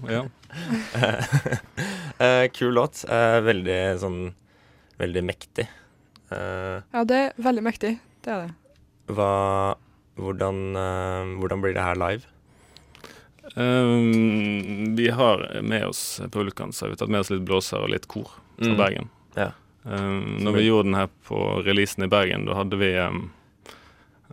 Ja. 0.09 0.25
Eh, 2.18 2.49
kul 2.50 2.75
låt. 2.75 3.04
Veldig 3.47 3.78
sånn 4.02 4.16
Veldig 4.98 5.22
mektig. 5.24 5.68
Uh, 6.32 6.82
Ja, 6.92 7.04
det 7.08 7.16
er 7.16 7.32
veldig 7.42 7.62
mektig. 7.64 7.98
Det 8.22 8.32
er 8.34 8.46
det. 8.46 8.54
hva 9.14 9.76
hvordan, 10.18 10.56
uh, 10.76 11.38
hvordan 11.38 11.60
blir 11.62 11.74
det 11.76 11.84
her 11.86 11.94
live? 11.96 12.26
Um, 13.56 14.94
vi 14.96 15.08
har 15.10 15.60
med 15.62 15.86
oss 15.86 16.20
på 16.30 16.42
så 16.72 16.84
har 16.84 16.90
vi 16.90 16.96
tatt 17.00 17.08
med 17.08 17.20
oss 17.20 17.30
litt 17.30 17.46
blåser 17.48 17.80
og 17.80 17.88
litt 17.90 18.06
kor 18.08 18.28
fra 18.58 18.72
Mm. 18.74 18.76
Bergen. 18.76 19.08
Ja. 19.36 19.52
Um, 19.84 20.38
når 20.42 20.52
vi- 20.52 20.58
vi 20.58 20.66
gjorde 20.68 20.84
den 20.84 20.94
her 20.94 21.08
på 21.24 21.64
releasen 21.64 22.04
i 22.04 22.08
Bergen, 22.08 22.44
da 22.44 22.54
hadde 22.54 22.76
vi 22.76 22.90
um, 22.98 23.30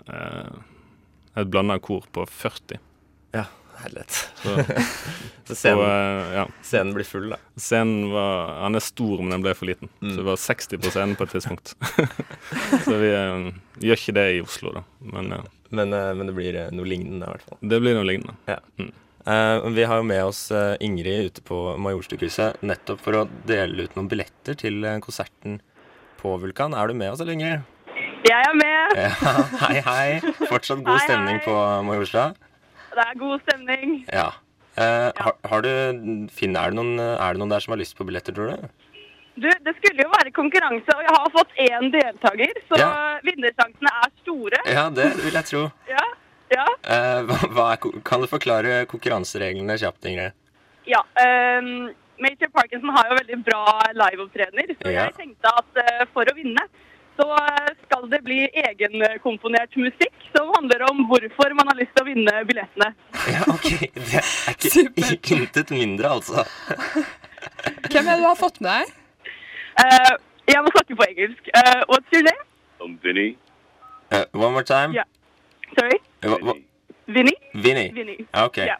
uh, 0.10 0.50
et 1.38 1.48
blanda 1.50 1.79
kor 1.79 2.03
på 2.12 2.25
40. 2.27 2.79
Ja, 3.34 3.45
herlighet. 3.84 4.17
Så, 4.41 4.55
Så 5.50 5.58
scenen, 5.60 5.82
og, 5.84 5.89
eh, 5.89 6.34
ja. 6.39 6.46
scenen 6.65 6.96
blir 6.96 7.08
full, 7.08 7.27
da. 7.36 7.39
Scenen 7.62 8.10
var 8.13 8.55
Han 8.63 8.77
er 8.79 8.84
stor, 8.86 9.22
men 9.22 9.36
den 9.36 9.46
ble 9.46 9.53
for 9.58 9.70
liten. 9.70 9.91
Mm. 10.01 10.10
Så 10.10 10.17
det 10.20 10.27
var 10.29 10.41
60 10.41 10.82
på 10.82 10.94
scenen 10.96 11.15
på 11.20 11.27
et 11.27 11.36
tidspunkt. 11.36 11.75
så 12.88 12.98
vi 13.01 13.12
eh, 13.13 13.50
gjør 13.86 14.01
ikke 14.01 14.17
det 14.17 14.27
i 14.38 14.44
Oslo, 14.46 14.74
da. 14.79 14.86
Men 15.13 15.34
eh, 15.38 15.51
Men, 15.75 15.91
uh, 15.94 16.13
men 16.15 16.29
det 16.29 16.36
blir 16.38 16.55
noe 16.72 16.88
lignende, 16.88 17.25
i 17.25 17.34
hvert 17.34 17.50
fall. 17.50 17.58
det 17.62 17.82
blir 17.82 17.98
noe 17.98 18.05
lignende. 18.08 18.38
Eh, 19.25 19.70
vi 19.74 19.84
har 19.84 19.98
jo 19.98 20.05
med 20.05 20.22
oss 20.24 20.51
uh, 20.53 20.75
Ingrid 20.79 21.32
ute 21.32 21.41
på 21.41 21.58
Majorstukrysset 21.82 22.62
nettopp 22.62 23.01
for 23.01 23.17
å 23.17 23.24
dele 23.50 23.88
ut 23.88 23.96
noen 23.98 24.10
billetter 24.12 24.53
til 24.60 24.86
uh, 24.86 25.00
konserten 25.01 25.58
på 26.22 26.36
Vulkan. 26.44 26.77
Er 26.77 26.88
du 26.91 26.94
med 26.94 27.10
oss, 27.10 27.24
eller 27.24 27.34
Ingrid? 27.34 27.65
Jeg 28.25 28.38
er 28.38 28.55
med. 28.58 28.94
Ja, 28.98 29.34
hei, 29.65 29.82
hei. 29.86 30.34
Fortsatt 30.50 30.82
god 30.86 30.96
Hei, 30.98 31.08
stemning 31.08 31.39
hei. 31.39 31.46
på 31.46 31.58
Majorstua? 31.89 32.27
Det 32.96 33.04
er 33.06 33.18
god 33.20 33.42
stemning. 33.46 33.94
Ja. 34.14 34.30
Eh, 34.75 35.12
har, 35.24 35.36
har 35.52 35.62
du 35.64 35.70
Finn, 36.36 36.56
er 36.60 36.72
det, 36.72 36.78
noen, 36.80 37.00
er 37.00 37.36
det 37.36 37.40
noen 37.42 37.52
der 37.54 37.64
som 37.64 37.72
har 37.75 37.80
lyst 37.82 37.96
på 37.98 38.06
billetter, 38.08 38.36
tror 38.36 38.52
du? 38.56 38.68
Du, 39.36 39.50
det 39.68 39.74
skulle 39.82 40.04
jo 40.06 40.12
være 40.14 40.32
konkurranse, 40.36 40.94
og 40.96 41.02
jeg 41.04 41.12
har 41.16 41.32
fått 41.34 41.58
én 41.60 41.90
deltaker, 41.92 42.54
så 42.70 42.78
Ja. 42.80 42.92
vinnersjansene 43.28 43.92
er 44.04 44.14
store. 44.22 44.62
Ja, 44.72 44.86
det 44.96 45.10
vil 45.24 45.36
jeg 45.36 45.50
tro. 45.52 45.66
Ja. 45.96 46.06
Ja. 46.54 46.66
Eh, 46.94 47.22
hva, 47.25 47.38
hva 47.56 47.64
er, 47.74 48.02
kan 48.06 48.22
du 48.22 48.28
forklare 48.32 48.84
konkurransereglene 48.92 49.75
kjapt, 49.82 50.06
Ingrid? 50.12 50.36
ja 50.86 51.00
Um, 51.18 51.90
Major 52.22 52.48
Parkinson 52.54 52.92
har 52.94 53.08
jo 53.10 53.16
veldig 53.18 53.38
bra 53.48 53.64
liveopptredener, 53.98 54.75
så 54.78 54.92
Ja. 54.94 55.08
jeg 55.10 55.16
tenkte 55.18 55.52
at 55.52 55.80
uh, 55.82 56.04
for 56.14 56.24
å 56.30 56.36
vinne 56.38 56.62
så 57.15 57.27
eh, 57.36 57.72
skal 57.86 58.10
det 58.12 58.19
bli 58.25 58.41
egenkomponert 58.62 59.75
musikk 59.79 60.27
som 60.36 60.51
handler 60.55 60.84
om 60.89 61.05
hvorfor 61.10 61.55
man 61.57 61.72
har 61.72 61.79
lyst 61.79 61.93
til 61.95 62.05
å 62.05 62.10
vinne 62.12 62.36
billettene. 62.50 62.91
Ja, 63.36 63.41
OK. 63.50 63.69
Det 63.95 64.22
er 65.01 65.15
ikke 65.15 65.39
intet 65.39 65.72
mindre, 65.74 66.12
altså. 66.17 66.45
Hvem 67.91 68.07
er 68.07 68.12
det 68.12 68.22
du 68.22 68.27
har 68.27 68.39
fått 68.39 68.62
med 68.62 68.69
deg? 68.72 68.93
Uh, 69.79 70.13
jeg 70.51 70.62
må 70.63 70.72
snakke 70.75 70.98
på 71.00 71.07
engelsk. 71.10 71.50
Uh, 71.57 71.81
what's 71.89 72.13
your 72.13 72.24
name? 72.27 72.45
I'm 72.84 73.00
Vinny. 73.03 73.38
Uh, 74.13 74.25
one 74.34 74.53
more 74.53 74.63
time? 74.63 74.93
Ja. 74.93 75.03
Sorry? 75.79 75.98
Vinny? 77.07 77.34
Vinny. 77.53 77.89
Vinny. 77.93 78.17
OK. 78.43 78.57
Ja. 78.57 78.77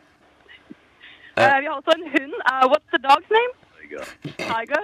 Eh, 1.35 1.55
vi 1.61 1.67
har 1.67 1.75
også 1.75 1.91
en 1.97 2.07
hund. 2.15 2.33
What's 2.71 2.89
the 2.93 3.01
dog's 3.07 3.29
name? 3.37 3.51
Tiger. 4.37 4.83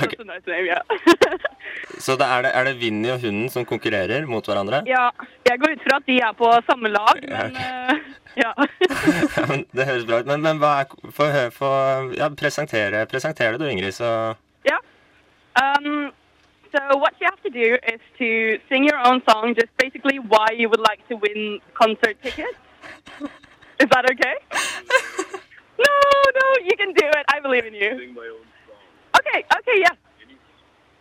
That's 0.00 0.20
a 0.20 0.24
nice 0.24 0.46
name, 0.46 0.66
yeah. 0.66 0.82
Så 2.04 2.16
det 2.20 2.26
er, 2.26 2.42
det, 2.46 2.50
er 2.54 2.64
det 2.68 2.74
Vinny 2.80 3.10
og 3.12 3.20
hunden 3.22 3.48
som 3.52 3.64
konkurrerer 3.68 4.26
mot 4.26 4.46
hverandre? 4.46 4.82
ja, 4.86 5.10
jeg 5.48 5.60
går 5.60 5.76
ut 5.76 5.84
fra 5.86 5.96
at 6.00 6.06
de 6.08 6.18
er 6.20 6.32
på 6.38 6.50
samme 6.68 6.90
lag, 6.92 7.20
Ja, 7.28 7.46
okay. 7.46 7.64
eh, 7.64 7.96
ja. 8.42 8.52
Ja, 9.36 9.46
men 9.50 9.64
det 9.72 9.86
høres 9.86 10.04
bra 10.08 10.20
ut. 10.22 10.26
Men, 10.26 10.42
men 10.42 10.58
hva 10.62 10.72
er 10.82 11.50
Få 11.54 11.70
ja, 12.18 12.28
presentere, 12.34 13.06
presentere 13.10 13.58
det 13.58 13.62
du, 13.62 13.70
Ingrid, 13.70 13.94
så 13.94 14.34
yeah. 14.66 14.80
Um, 15.62 16.10
so 16.74 16.98
what 16.98 17.14
you 17.20 17.26
have 17.30 17.40
to 17.46 17.50
do 17.50 17.76
is 17.94 18.00
to 18.18 18.58
sing 18.68 18.84
your 18.84 18.98
own 18.98 19.22
song, 19.28 19.54
just 19.54 19.70
basically 19.78 20.18
why 20.18 20.48
you 20.58 20.68
would 20.68 20.82
like 20.90 21.02
to 21.08 21.16
win 21.16 21.60
concert 21.74 22.16
tickets. 22.22 22.58
Is 23.82 23.88
that 23.90 24.04
okay? 24.12 24.34
no, 25.78 25.94
no, 26.40 26.46
you 26.62 26.76
can 26.76 26.92
do 26.94 27.06
it. 27.18 27.24
I 27.28 27.40
believe 27.40 27.66
in 27.66 27.74
you. 27.74 27.90
Okay, 29.26 29.44
okay, 29.58 29.80
yeah. 29.80 29.90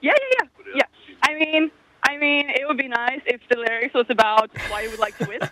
Yeah, 0.01 0.13
yeah, 0.31 0.47
yeah. 0.65 0.73
Yeah. 0.75 0.85
I 1.23 1.33
mean, 1.35 1.71
I 2.03 2.17
mean, 2.17 2.49
it 2.49 2.67
would 2.67 2.77
be 2.77 2.87
nice 2.87 3.21
if 3.25 3.41
the 3.49 3.57
lyrics 3.57 3.93
was 3.93 4.05
about 4.09 4.49
why 4.69 4.81
you 4.81 4.89
would 4.91 4.99
like 4.99 5.17
to 5.19 5.25
win. 5.27 5.39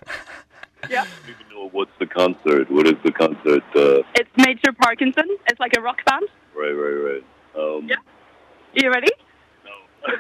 Yeah. 0.89 1.05
know 1.53 1.69
what's 1.71 1.91
the 1.99 2.07
concert? 2.07 2.69
What 2.71 2.87
is 2.87 2.95
the 3.05 3.11
concert? 3.11 3.63
Uh, 3.75 4.01
It's 4.15 4.29
Major 4.35 4.73
Parkinson. 4.73 5.25
It's 5.47 5.59
like 5.59 5.73
a 5.77 5.81
rock 5.81 6.03
band. 6.05 6.23
right, 6.57 6.71
right, 6.71 6.99
right. 7.07 7.23
Um, 7.55 7.87
Yeah. 7.87 7.97
You 8.73 8.89
ready? 8.91 9.11
No. 9.63 10.15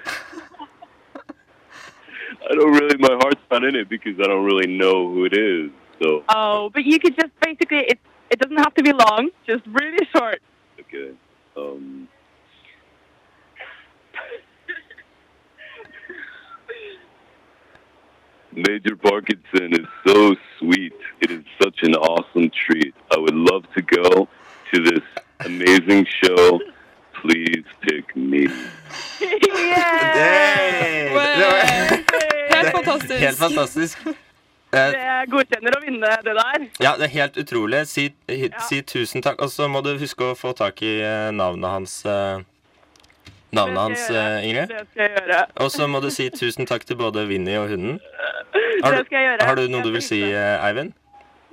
I 2.49 2.55
don't 2.55 2.71
really. 2.73 2.97
My 2.99 3.17
heart's 3.21 3.41
not 3.49 3.63
in 3.63 3.75
it 3.75 3.89
because 3.89 4.19
I 4.19 4.27
don't 4.27 4.45
really 4.45 4.67
know 4.67 5.11
who 5.11 5.25
it 5.25 5.33
is. 5.33 5.71
So 6.01 6.23
Oh, 6.29 6.69
but 6.73 6.83
you 6.85 6.99
could 6.99 7.15
just 7.15 7.31
basically 7.41 7.79
it. 7.79 7.99
It 8.29 8.39
doesn't 8.39 8.57
have 8.57 8.73
to 8.75 8.83
be 8.83 8.93
long. 8.93 9.29
Just 9.47 9.65
really 9.67 10.05
short. 10.15 10.41
okay. 10.79 11.11
Um, 11.57 12.07
Major 18.53 18.95
Parkinson 18.97 19.73
is 19.73 19.87
so 20.05 20.35
sweet. 20.59 20.93
It 21.21 21.31
is 21.31 21.43
such 21.61 21.83
an 21.83 21.95
awesome 21.95 22.49
treat. 22.49 22.93
I 23.15 23.17
would 23.17 23.35
love 23.35 23.63
to 23.75 23.81
go 23.81 24.27
to 24.73 24.83
this 24.83 25.03
amazing 25.45 26.05
show. 26.23 26.59
Please 27.21 27.65
pick 27.81 28.15
me. 28.15 28.47
Helt 32.51 32.71
fantastisk. 32.75 33.19
Helt 33.19 33.37
fantastisk. 33.37 33.97
Eh, 34.73 34.91
Det 34.91 35.25
godkjenner 35.31 35.75
å 35.75 35.81
vinne 35.83 36.09
det 36.23 36.33
der. 36.37 36.63
ja, 36.79 36.93
det 36.97 37.03
er 37.09 37.13
helt 37.17 37.37
utrolig. 37.37 37.81
Si, 37.87 38.05
si 38.69 38.81
tusen 38.81 39.21
takk. 39.21 39.41
Og 39.43 39.51
så 39.51 39.67
må 39.67 39.81
du 39.83 39.97
huske 39.99 40.31
å 40.31 40.35
få 40.39 40.53
tak 40.55 40.81
i 40.81 40.93
eh, 41.03 41.31
navnet 41.35 41.69
hans. 41.69 41.97
Navnet 43.55 43.79
hans, 43.79 44.09
eh, 44.09 44.47
Ingrid. 44.47 44.71
Det 44.71 44.85
skal 44.91 45.03
jeg 45.03 45.13
gjøre. 45.17 45.41
Og 45.63 45.71
så 45.71 45.87
må 45.87 46.01
du 46.01 46.09
si 46.13 46.29
tusen 46.29 46.67
takk 46.69 46.85
til 46.87 46.97
både 46.99 47.25
Vinni 47.27 47.57
og 47.59 47.69
hunden. 47.69 47.99
Har 48.83 48.97
Det 48.97 49.05
skal 49.05 49.17
jeg 49.17 49.27
gjøre. 49.27 49.47
har 49.47 49.55
du 49.55 49.67
noe 49.67 49.83
du 49.83 49.91
vil 49.91 50.01
si, 50.01 50.21
eh, 50.23 50.65
Eivind? 50.67 50.93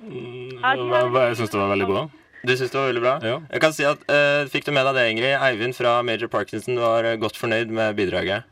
Jeg 0.02 1.36
syns 1.36 1.50
det 1.50 1.58
var 1.58 1.72
veldig 1.74 1.88
bra. 1.88 2.08
Du 2.46 2.52
syns 2.56 2.70
det 2.70 2.78
var 2.78 2.86
veldig 2.92 3.02
bra? 3.02 3.18
Ja. 3.22 3.40
Jeg 3.50 3.60
kan 3.60 3.72
si 3.72 3.82
at, 3.82 3.98
uh, 4.08 4.46
Fikk 4.46 4.64
du 4.64 4.70
med 4.70 4.86
deg 4.86 4.94
det, 4.94 5.10
Ingrid? 5.10 5.34
Eivind 5.42 5.74
fra 5.74 6.02
Major 6.02 6.28
Parkinson 6.28 6.78
var 6.78 7.02
godt 7.18 7.36
fornøyd 7.36 7.66
med 7.66 7.96
bidraget. 7.98 8.46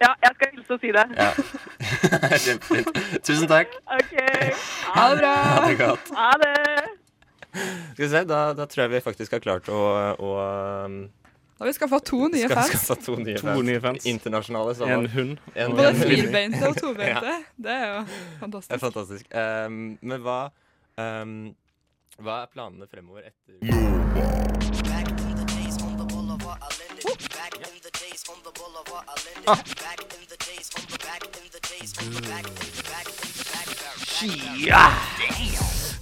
Ja, 0.00 0.14
jeg 0.22 0.30
skal 0.34 0.48
hilse 0.54 0.72
og 0.72 0.80
si 0.80 0.92
det. 0.94 1.04
Ja. 1.18 1.30
Kjempefint. 2.44 2.88
Tusen 3.26 3.48
takk. 3.50 3.74
OK. 3.90 4.14
Ha 4.94 5.06
det 5.10 5.18
bra. 5.20 5.34
Ha 5.34 5.68
det 5.68 5.78
godt. 5.78 6.12
Ha 6.14 6.30
det. 6.42 6.54
Skal 7.92 8.04
vi 8.04 8.08
se, 8.12 8.24
da, 8.30 8.40
da 8.54 8.66
tror 8.70 8.84
jeg 8.84 8.92
vi 8.92 9.00
faktisk 9.02 9.34
har 9.34 9.42
klart 9.42 9.68
å, 9.72 9.80
å 10.22 10.32
um, 10.86 11.00
Da 11.58 11.64
har 11.64 11.66
vi 11.66 11.72
skaffa 11.74 11.98
to 11.98 12.28
nye 12.28 12.44
skal, 12.44 12.54
fans. 12.56 12.70
skaffe 12.84 13.02
to 13.04 13.16
nye 13.16 13.34
To 13.36 13.46
fans. 13.48 13.62
nye 13.66 13.80
fans. 13.80 14.04
Internasjonale. 14.06 14.74
så- 14.74 14.84
En 14.86 15.06
hund. 15.10 15.38
En, 15.56 15.70
Både 15.70 15.88
en 15.88 15.96
firbeinte 15.96 16.68
og 16.68 16.74
Ja. 16.76 16.80
tobeinte. 16.80 17.32
Det 17.56 17.70
er 17.70 17.86
jo 17.86 18.04
Det 18.04 18.06
er 18.06 18.38
fantastisk. 18.40 18.80
fantastisk. 18.80 19.26
Um, 19.34 19.98
men 20.02 20.20
hva 20.20 20.50
um, 20.98 21.54
Hva 22.22 22.42
er 22.42 22.46
planene 22.54 22.86
fremover 22.90 23.20
etter 23.30 24.68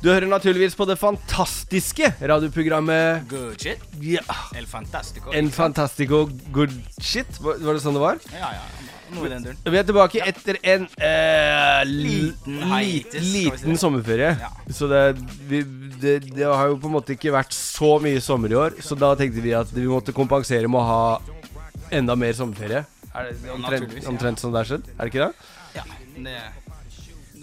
Du 0.06 0.12
hører 0.12 0.28
naturligvis 0.30 0.76
på 0.78 0.84
det 0.86 0.94
fantastiske 1.00 2.12
radioprogrammet 2.30 3.25
Good 3.30 3.56
shit. 3.58 3.80
Ja. 4.06 4.22
El 4.54 4.68
Fantastico. 4.70 5.32
En 5.34 5.48
Fantastico 5.50 6.20
Good 6.54 6.75
Shit. 7.02 7.40
Var 7.42 7.58
var 7.64 7.75
det 7.75 7.82
sånn 7.82 7.96
det 7.98 8.02
var? 8.04 8.20
Ja, 8.30 8.52
ja. 8.54 8.92
Noe 9.16 9.26
i 9.26 9.30
den 9.32 9.42
duren. 9.48 9.58
Vi 9.66 9.78
er 9.80 9.86
tilbake 9.88 10.22
etter 10.30 10.58
en 10.62 10.84
eh, 10.98 11.80
li- 11.88 12.12
Liten 12.20 12.60
li- 12.60 12.68
hiatus, 12.70 13.16
skal 13.16 13.26
vi 13.26 13.42
liten 13.48 13.75
si. 13.75 13.80
sommerferie. 13.82 14.30
Så 14.78 14.88
det, 14.90 15.02
vi, 15.50 15.60
det, 16.02 16.14
det 16.36 16.46
har 16.46 16.70
jo 16.70 16.78
på 16.82 16.90
en 16.90 16.94
måte 17.00 17.14
ikke 17.16 17.34
vært 17.34 17.54
så 17.56 17.96
mye 18.02 18.22
sommer 18.22 18.54
i 18.54 18.58
år, 18.62 18.78
så 18.82 18.98
da 18.98 19.10
tenkte 19.18 19.42
vi 19.42 19.54
at 19.58 19.70
vi 19.75 19.86
måtte 19.90 20.14
kompensere 20.14 20.70
med 20.70 20.82
å 20.82 20.86
ha 20.86 21.90
enda 21.98 22.14
mer 22.18 22.34
sommerferie. 22.38 22.84
Er 23.14 23.30
det 23.32 23.38
omtrent, 23.50 23.62
Naturligvis, 23.66 24.04
ja. 24.06 24.10
omtrent 24.14 24.42
sånn 24.42 24.54
det 24.54 24.62
har 24.62 24.70
skjedd? 24.75 24.90
Er 24.94 25.02
det 25.02 25.10
ikke 25.14 25.26
det? 25.26 25.50
Ja, 25.78 25.86
det, 26.26 26.38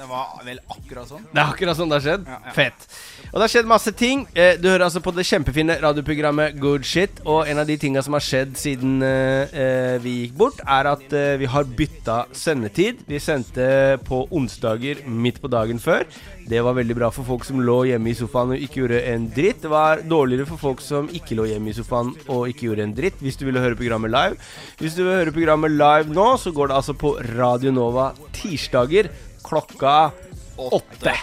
det 0.03 0.09
var 0.11 0.41
vel 0.43 0.57
akkurat 0.67 1.07
sånn. 1.07 1.21
Det 1.31 1.39
er 1.39 1.49
akkurat 1.53 1.77
sånn 1.79 1.91
det 1.91 1.95
har 1.95 2.03
skjedd. 2.03 2.25
Ja, 2.27 2.37
ja. 2.43 2.53
Fett. 2.57 2.87
Og 3.29 3.37
det 3.37 3.45
har 3.45 3.51
skjedd 3.53 3.69
masse 3.71 3.93
ting. 3.95 4.25
Eh, 4.35 4.57
du 4.59 4.67
hører 4.67 4.83
altså 4.89 4.99
på 5.03 5.13
det 5.15 5.23
kjempefine 5.29 5.77
radioprogrammet 5.79 6.57
Good 6.59 6.83
Shit. 6.87 7.21
Og 7.23 7.47
en 7.47 7.61
av 7.61 7.69
de 7.69 7.77
tinga 7.79 8.03
som 8.03 8.17
har 8.17 8.25
skjedd 8.25 8.57
siden 8.59 8.97
eh, 9.07 9.55
eh, 9.63 9.95
vi 10.03 10.17
gikk 10.25 10.35
bort, 10.41 10.59
er 10.59 10.91
at 10.91 11.15
vi 11.39 11.47
har 11.47 11.71
bytta 11.79 12.17
sendetid. 12.35 13.05
Vi 13.07 13.21
sendte 13.23 13.65
på 14.03 14.25
onsdager 14.35 15.05
midt 15.07 15.39
på 15.39 15.51
dagen 15.51 15.79
før. 15.79 16.03
Det 16.43 16.59
var 16.59 16.75
veldig 16.75 16.99
bra 16.99 17.07
for 17.15 17.23
folk 17.23 17.47
som 17.47 17.63
lå 17.63 17.79
hjemme 17.87 18.11
i 18.11 18.17
sofaen 18.17 18.51
og 18.57 18.63
ikke 18.67 18.81
gjorde 18.81 19.03
en 19.13 19.29
dritt. 19.31 19.63
Det 19.63 19.71
var 19.71 20.03
dårligere 20.03 20.49
for 20.51 20.59
folk 20.59 20.83
som 20.83 21.07
ikke 21.15 21.37
lå 21.39 21.47
hjemme 21.53 21.71
i 21.71 21.77
sofaen 21.77 22.11
og 22.27 22.49
ikke 22.51 22.67
gjorde 22.67 22.89
en 22.89 22.97
dritt, 22.97 23.23
hvis 23.23 23.39
du 23.39 23.47
ville 23.47 23.63
høre 23.63 23.79
programmet 23.79 24.11
live. 24.11 24.51
Hvis 24.83 24.97
du 24.99 25.05
vil 25.05 25.15
høre 25.21 25.35
programmet 25.35 25.71
live 25.71 26.11
nå, 26.11 26.33
så 26.43 26.51
går 26.51 26.73
det 26.73 26.81
altså 26.81 26.97
på 26.99 27.15
Radio 27.37 27.71
Nova 27.71 28.11
tirsdager 28.35 29.07
klokka 29.43 30.11
åtte. 30.55 31.13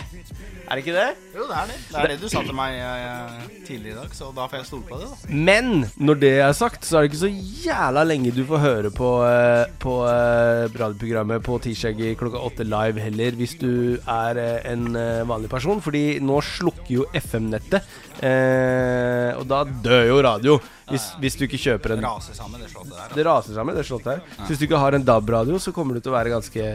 Er 0.70 0.78
det 0.78 0.84
ikke 0.84 0.92
det? 0.94 1.06
Jo, 1.34 1.44
det 1.50 1.54
er 1.58 1.66
det. 1.66 1.76
Det 1.90 1.98
er 1.98 2.10
det 2.12 2.16
du 2.20 2.28
sa 2.30 2.40
til 2.46 2.54
meg 2.54 2.76
eh, 2.78 3.46
tidligere 3.66 3.90
i 3.90 3.98
dag, 3.98 4.12
så 4.14 4.28
da 4.36 4.44
får 4.46 4.60
jeg 4.60 4.66
stole 4.68 4.84
på 4.86 4.98
det, 5.00 5.08
da. 5.10 5.38
Men 5.50 5.70
når 5.98 6.20
det 6.22 6.30
er 6.44 6.52
sagt, 6.54 6.86
så 6.86 7.00
er 7.00 7.02
det 7.02 7.10
ikke 7.10 7.22
så 7.24 7.30
jævla 7.64 8.04
lenge 8.06 8.30
du 8.36 8.44
får 8.46 8.62
høre 8.62 8.92
på, 8.94 9.08
eh, 9.26 9.64
på 9.82 9.96
eh, 10.06 10.68
radioprogrammet 10.78 11.42
på 11.42 11.58
tirsdag 11.66 11.98
klokka 12.20 12.44
åtte 12.46 12.68
live 12.68 13.02
heller, 13.02 13.34
hvis 13.40 13.56
du 13.58 13.72
er 13.98 14.38
eh, 14.44 14.70
en 14.70 14.86
eh, 14.94 15.24
vanlig 15.26 15.50
person. 15.50 15.82
Fordi 15.82 16.04
nå 16.22 16.38
slukker 16.52 16.94
jo 17.00 17.08
FM-nettet, 17.18 17.90
eh, 18.22 19.34
og 19.40 19.48
da 19.50 19.64
dør 19.66 20.06
jo 20.12 20.22
radio. 20.28 20.60
Hvis, 20.90 21.10
hvis 21.22 21.38
du 21.38 21.44
ikke 21.46 21.58
kjøper 21.66 21.96
en 21.96 22.06
Raser 22.06 22.34
sammen, 22.38 22.62
det 22.62 22.70
slottet 22.70 22.94
der. 22.94 23.12
Det 23.18 23.26
raser 23.26 23.58
sammen, 23.58 23.74
det 23.78 23.86
slottet 23.86 24.16
her. 24.16 24.38
Så 24.38 24.48
hvis 24.52 24.62
du 24.62 24.66
ikke 24.66 24.80
har 24.82 24.94
en 24.98 25.06
DAB-radio, 25.06 25.58
så 25.62 25.74
kommer 25.74 25.98
du 25.98 26.02
til 26.02 26.14
å 26.14 26.18
være 26.18 26.34
ganske 26.34 26.70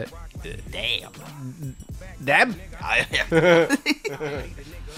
Damn. 0.72 1.76
Dab? 2.26 2.56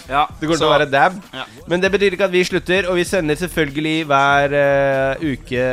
Ja, 0.08 0.22
det 0.40 0.48
går 0.48 0.56
til 0.56 0.64
å 0.64 0.70
være 0.70 0.86
dab. 0.88 1.18
Ja. 1.36 1.42
Men 1.68 1.82
det 1.82 1.90
betyr 1.92 2.14
ikke 2.16 2.24
at 2.30 2.32
vi 2.32 2.40
slutter, 2.48 2.86
og 2.88 2.96
vi 2.96 3.02
sender 3.04 3.36
selvfølgelig 3.36 4.06
hver 4.08 4.54
uh, 4.56 5.24
uke 5.34 5.64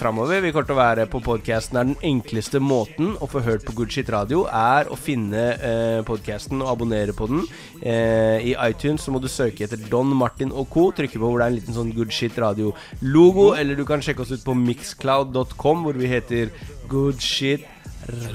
framover. 0.00 0.40
Vi 0.42 0.50
kommer 0.50 0.66
til 0.66 0.74
å 0.74 0.80
være 0.80 1.04
på 1.12 1.20
podkasten. 1.22 1.78
Den 1.78 2.08
enkleste 2.10 2.58
måten 2.58 3.12
å 3.22 3.28
få 3.30 3.44
hørt 3.46 3.62
på 3.68 3.76
Good 3.78 3.94
Shit 3.94 4.10
Radio, 4.10 4.48
er 4.50 4.90
å 4.90 4.98
finne 4.98 5.44
uh, 5.62 6.00
podkasten 6.08 6.64
og 6.64 6.72
abonnere 6.72 7.14
på 7.14 7.28
den. 7.30 7.44
Uh, 7.84 8.42
I 8.42 8.56
iTunes 8.66 9.06
så 9.06 9.14
må 9.14 9.22
du 9.22 9.30
søke 9.30 9.68
etter 9.68 9.86
Don 9.92 10.10
Martin 10.18 10.50
og 10.50 10.66
co. 10.74 10.88
Trykke 10.96 11.20
på 11.20 11.30
hvor 11.30 11.38
det 11.38 11.46
er 11.46 11.54
en 11.54 11.60
liten 11.60 11.78
sånn 11.78 11.94
Good 11.94 12.10
Shit 12.14 12.40
Radio-logo. 12.42 13.52
Eller 13.54 13.78
du 13.78 13.86
kan 13.86 14.02
sjekke 14.02 14.26
oss 14.26 14.34
ut 14.34 14.42
på 14.42 14.58
mixcloud.com, 14.58 15.86
hvor 15.86 16.02
vi 16.02 16.10
heter 16.10 16.50
Good 16.90 17.22
Shit 17.22 17.70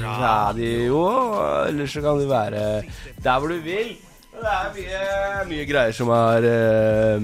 Radio. 0.02 1.02
Eller 1.68 1.90
så 1.90 2.04
kan 2.06 2.20
du 2.22 2.30
være 2.30 2.84
der 3.24 3.40
hvor 3.40 3.50
du 3.52 3.60
vil. 3.64 3.98
Det 4.40 4.48
er 4.48 4.70
mye, 4.72 5.00
mye 5.50 5.64
greier 5.68 5.92
som 5.96 6.08
har 6.14 6.46
eh, 6.48 7.24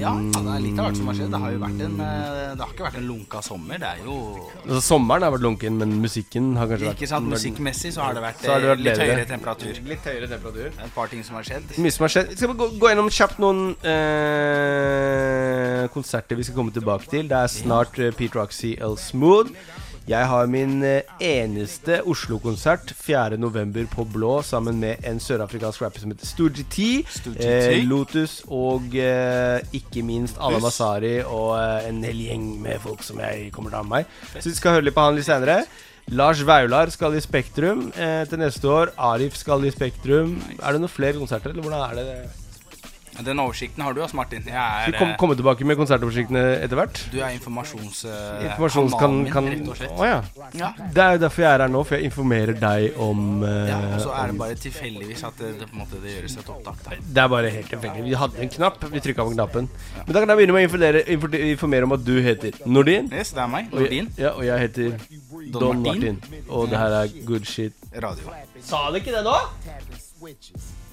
Ja, 0.00 0.10
det 0.18 0.40
er 0.40 0.62
litt 0.64 0.80
av 0.80 0.88
hvert 0.88 0.98
som 0.98 1.10
har 1.10 1.14
skjedd. 1.18 1.30
Det 1.30 1.40
har 1.44 1.52
jo 1.54 1.60
vært 1.62 1.82
en 1.86 2.00
eh, 2.02 2.48
Det 2.56 2.64
har 2.64 2.72
ikke 2.72 2.86
vært 2.88 2.98
en 2.98 3.06
lunka 3.06 3.42
sommer. 3.46 3.78
Det 3.82 3.90
er 3.92 4.00
jo 4.02 4.16
altså, 4.64 4.80
Sommeren 4.88 5.26
har 5.26 5.34
vært 5.36 5.44
lunken, 5.46 5.78
men 5.78 5.94
musikken 6.02 6.48
har 6.58 6.66
kanskje 6.72 6.88
vært 6.88 6.98
Ikke 6.98 7.10
sant, 7.12 7.30
Musikkmessig 7.30 7.94
så 7.94 8.02
har 8.08 8.18
det 8.18 8.24
vært, 8.24 8.42
har 8.50 8.64
det 8.64 8.72
vært 8.72 8.82
eh, 8.82 8.86
litt 8.88 9.02
høyere 9.04 9.28
temperatur. 9.30 9.80
Litt 9.92 10.10
høyere 10.10 10.30
temperatur. 10.32 10.68
Et 10.88 10.94
par 10.98 11.12
ting 11.12 11.22
som 11.28 11.38
har 11.38 11.46
skjedd. 11.46 11.76
Mye 11.86 11.94
som 11.94 12.08
har 12.08 12.14
skjedd. 12.16 12.34
Skal 12.34 12.50
vi 12.50 12.58
gå, 12.64 12.70
gå 12.82 12.90
gjennom 12.90 13.14
kjapt 13.20 13.42
noen 13.46 13.62
eh, 13.94 15.86
konserter 15.94 16.40
vi 16.40 16.48
skal 16.50 16.58
komme 16.58 16.74
tilbake 16.74 17.06
til. 17.14 17.30
Det 17.30 17.38
er 17.44 17.52
snart 17.52 18.02
eh, 18.02 18.10
Pete 18.16 18.42
Roxy 18.42 18.74
L. 18.82 18.98
Smooth. 18.98 19.54
Jeg 20.06 20.28
har 20.30 20.46
min 20.46 20.84
eh, 20.86 21.08
eneste 21.18 21.96
Oslo-konsert 22.06 22.92
4.11. 22.94 23.88
på 23.90 24.04
Blå 24.06 24.36
sammen 24.46 24.78
med 24.78 25.02
en 25.02 25.18
sørafrikansk 25.18 25.82
rapper 25.82 26.04
som 26.04 26.12
heter 26.12 26.28
Stoogie 26.30 26.66
T. 26.70 26.86
Eh, 27.42 27.80
Lotus 27.90 28.36
og 28.46 28.94
eh, 28.94 29.58
ikke 29.74 30.04
minst 30.06 30.38
Ala 30.38 30.62
Masari 30.62 31.16
og 31.24 31.56
eh, 31.58 31.88
en 31.90 31.98
hel 32.06 32.22
gjeng 32.28 32.46
med 32.62 32.78
folk 32.86 33.02
som 33.02 33.18
jeg 33.24 33.50
kommer 33.50 33.74
til 33.74 33.80
å 33.80 33.82
ha 33.82 33.88
med 33.88 33.96
meg. 33.96 34.16
Så 34.38 34.46
vi 34.52 34.56
skal 34.60 34.78
høre 34.78 34.86
litt 34.86 34.94
på 34.94 35.08
han 35.08 35.18
litt 35.18 35.26
senere. 35.26 35.58
Lars 36.14 36.38
Vaular 36.46 36.94
skal 36.94 37.18
i 37.18 37.26
Spektrum 37.26 37.88
eh, 37.98 38.22
til 38.30 38.44
neste 38.46 38.70
år. 38.70 38.94
Arif 39.10 39.34
skal 39.42 39.66
i 39.66 39.74
Spektrum. 39.74 40.36
Er 40.62 40.76
det 40.76 40.84
noen 40.86 40.98
flere 41.00 41.18
konserter, 41.18 41.50
eller 41.50 41.66
hvordan 41.66 41.82
er 41.82 41.98
det? 41.98 42.45
Den 43.24 43.38
oversikten 43.40 43.82
har 43.82 43.92
du, 43.96 44.02
også, 44.02 44.16
Martin. 44.16 44.42
Jeg 44.44 44.52
Skal 44.52 44.86
er 44.86 44.90
vi 44.92 44.98
komme, 44.98 45.12
eh, 45.12 45.16
komme 45.18 45.34
tilbake 45.38 45.64
med 45.64 45.76
konsertoversiktene 45.78 46.42
etter 46.64 46.76
hvert? 46.76 47.00
Du 47.12 47.16
er 47.20 47.30
informasjons... 47.36 48.04
eh, 48.04 48.44
Informasjons 48.50 48.92
kan, 48.92 49.00
kanalen 49.00 49.22
min, 49.24 49.32
kan 49.32 49.48
rett 49.52 49.68
og 49.72 49.76
slett. 49.80 49.94
Å 49.96 50.04
ja. 50.06 50.18
Ja. 50.60 50.70
Det 50.92 51.02
er 51.04 51.12
jo 51.16 51.22
derfor 51.24 51.42
jeg 51.46 51.50
er 51.54 51.64
her 51.64 51.72
nå, 51.72 51.82
for 51.88 51.96
jeg 51.96 52.04
informerer 52.10 52.52
deg 52.60 52.98
om 53.00 53.22
uh, 53.42 53.50
Ja, 53.70 53.78
og 53.96 54.00
så 54.04 54.12
er 54.20 54.32
det 54.32 54.38
bare 54.42 54.54
tilfeldigvis 54.60 55.24
at 55.30 55.40
det, 55.40 55.52
det, 55.60 55.68
på 55.70 55.76
en 55.78 55.82
måte, 55.84 56.00
det 56.04 56.14
gjøres 56.16 56.36
et 56.42 56.50
opptak. 56.54 56.82
der. 56.88 57.02
Det 57.16 57.22
er 57.24 57.28
bare 57.36 57.50
helt 57.56 57.70
tilfeldig. 57.72 58.04
Vi 58.04 58.14
hadde 58.22 58.42
en 58.46 58.54
knapp, 58.56 58.84
vi 58.92 59.00
trykka 59.08 59.26
på 59.30 59.34
knappen. 59.36 59.68
Men 60.06 60.12
da 60.12 60.22
kan 60.24 60.28
jeg 60.34 60.40
begynne 60.42 60.56
med 60.58 60.64
å 60.64 60.68
informere, 60.68 61.04
informere 61.56 61.88
om 61.90 61.96
at 61.98 62.04
du 62.06 62.14
heter 62.22 62.60
Nordin. 62.66 63.10
Yes, 63.12 63.32
det 63.36 63.42
er 63.42 63.52
meg. 63.56 63.68
Og 63.72 63.80
jeg- 63.80 63.86
Nordin. 63.90 64.12
Ja, 64.18 64.30
og 64.36 64.44
jeg 64.44 64.58
heter 64.68 64.98
Don 65.52 65.60
Don, 65.60 65.82
Martin. 65.82 66.20
Martin. 66.22 66.44
Og 66.48 66.68
det 66.70 66.78
her 66.78 66.98
er 67.02 67.14
good 67.26 67.44
shit. 67.44 67.72
Radio. 67.94 68.34
Sa 68.62 68.90
du 68.90 68.96
ikke 69.00 69.12
det 69.16 69.24
nå? 69.24 69.36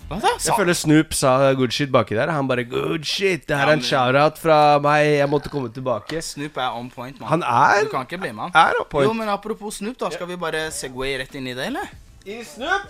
Hva 0.09 0.19
da? 0.21 0.31
Jeg 0.43 0.53
føler 0.57 0.75
Snoop 0.77 1.13
sa 1.17 1.31
good 1.57 1.71
shit 1.73 1.89
baki 1.93 2.15
der. 2.17 2.29
Han 2.35 2.47
bare 2.49 2.63
good 2.69 3.05
shit. 3.07 3.45
Det 3.47 3.57
her 3.57 3.67
er 3.71 3.77
en 3.79 3.81
shout-out 3.81 4.37
fra 4.41 4.57
meg. 4.83 5.07
Jeg 5.17 5.29
måtte 5.31 5.49
komme 5.53 5.71
tilbake. 5.73 6.21
Snoop 6.21 6.57
er 6.57 6.75
on 6.77 6.89
point, 6.93 7.19
mann. 7.19 7.29
Han 7.29 7.43
er- 7.43 7.83
Du 7.85 7.89
kan 7.95 8.05
ikke 8.05 8.19
blame 8.21 8.41
han. 8.41 8.51
er 8.53 8.73
on 8.79 8.85
point. 8.89 9.07
Jo, 9.07 9.13
men 9.13 9.29
apropos 9.29 9.75
Snoop, 9.79 9.97
da. 9.97 10.09
Skal 10.09 10.27
vi 10.27 10.35
bare 10.35 10.69
segway 10.71 11.17
rett 11.17 11.33
inn 11.35 11.47
i 11.47 11.53
det, 11.53 11.65
eller? 11.71 11.87
I 12.25 12.43
Snoop? 12.43 12.81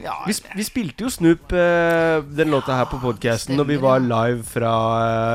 Ja, 0.00 0.14
Vi, 0.24 0.32
sp- 0.32 0.54
vi 0.54 0.62
spilte 0.62 1.00
jo 1.02 1.10
Snoop 1.10 1.52
eh, 1.52 2.20
den 2.22 2.48
låta 2.50 2.76
her 2.78 2.84
på 2.86 3.00
podkasten 3.02 3.56
når 3.58 3.66
vi 3.66 3.76
var 3.76 3.98
live 3.98 4.44
fra, 4.46 4.72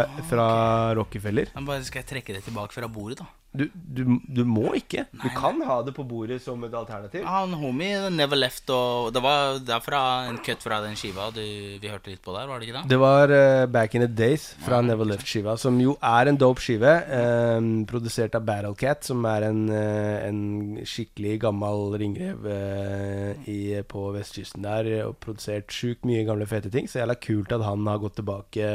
eh, 0.08 0.22
fra 0.30 0.94
Rockefeller. 0.96 1.48
Men 1.54 1.66
bare 1.66 1.84
skal 1.84 2.02
jeg 2.02 2.08
trekke 2.24 2.34
det 2.34 2.46
tilbake 2.46 2.72
fra 2.74 2.88
bordet, 2.88 3.18
da? 3.20 3.26
Du, 3.56 3.66
du, 3.74 4.04
du 4.28 4.44
må 4.48 4.74
ikke. 4.78 5.06
Du 5.22 5.28
kan 5.36 5.62
ha 5.68 5.80
det 5.86 5.96
på 5.96 6.06
bordet 6.08 6.42
som 6.44 6.64
et 6.68 6.74
alternativ. 6.76 7.26
Han 7.26 7.56
homie 7.60 8.10
Never 8.14 8.40
Left 8.40 8.70
og 8.74 9.12
Det 9.16 9.22
var 9.24 9.60
det 9.66 9.76
er 9.76 9.96
en 10.30 10.40
cut 10.44 10.64
fra 10.64 10.82
den 10.84 10.96
skiva 11.00 11.30
du, 11.34 11.42
vi 11.82 11.90
hørte 11.90 12.12
litt 12.12 12.24
på 12.26 12.34
der, 12.36 12.48
var 12.50 12.60
det 12.60 12.68
ikke 12.68 12.82
det? 12.82 12.90
Det 12.92 13.00
var 13.02 13.32
uh, 13.32 13.66
Back 13.72 13.96
in 13.96 14.06
the 14.06 14.10
Days 14.12 14.48
fra 14.66 14.82
Never 14.82 15.08
Left-skiva, 15.08 15.56
som 15.60 15.78
jo 15.82 15.96
er 16.04 16.30
en 16.30 16.40
dope 16.40 16.64
skive. 16.64 16.94
Um, 17.10 17.86
produsert 17.90 18.36
av 18.38 18.46
Battlecat, 18.48 19.06
som 19.08 19.26
er 19.30 19.48
en, 19.50 19.64
uh, 19.72 20.26
en 20.26 20.42
skikkelig 20.88 21.40
gammel 21.46 21.98
ringrev 22.02 22.46
uh, 22.48 23.50
i, 23.52 23.60
på 23.88 24.06
vestkysten 24.16 24.66
der. 24.66 24.92
Og 25.10 25.18
produsert 25.24 25.74
sjukt 25.74 26.08
mye 26.08 26.26
gamle 26.28 26.48
fete 26.50 26.72
ting. 26.74 26.90
Så 26.90 27.02
jævla 27.02 27.18
kult 27.22 27.56
at 27.56 27.66
han 27.66 27.86
har 27.90 28.02
gått 28.04 28.20
tilbake 28.22 28.72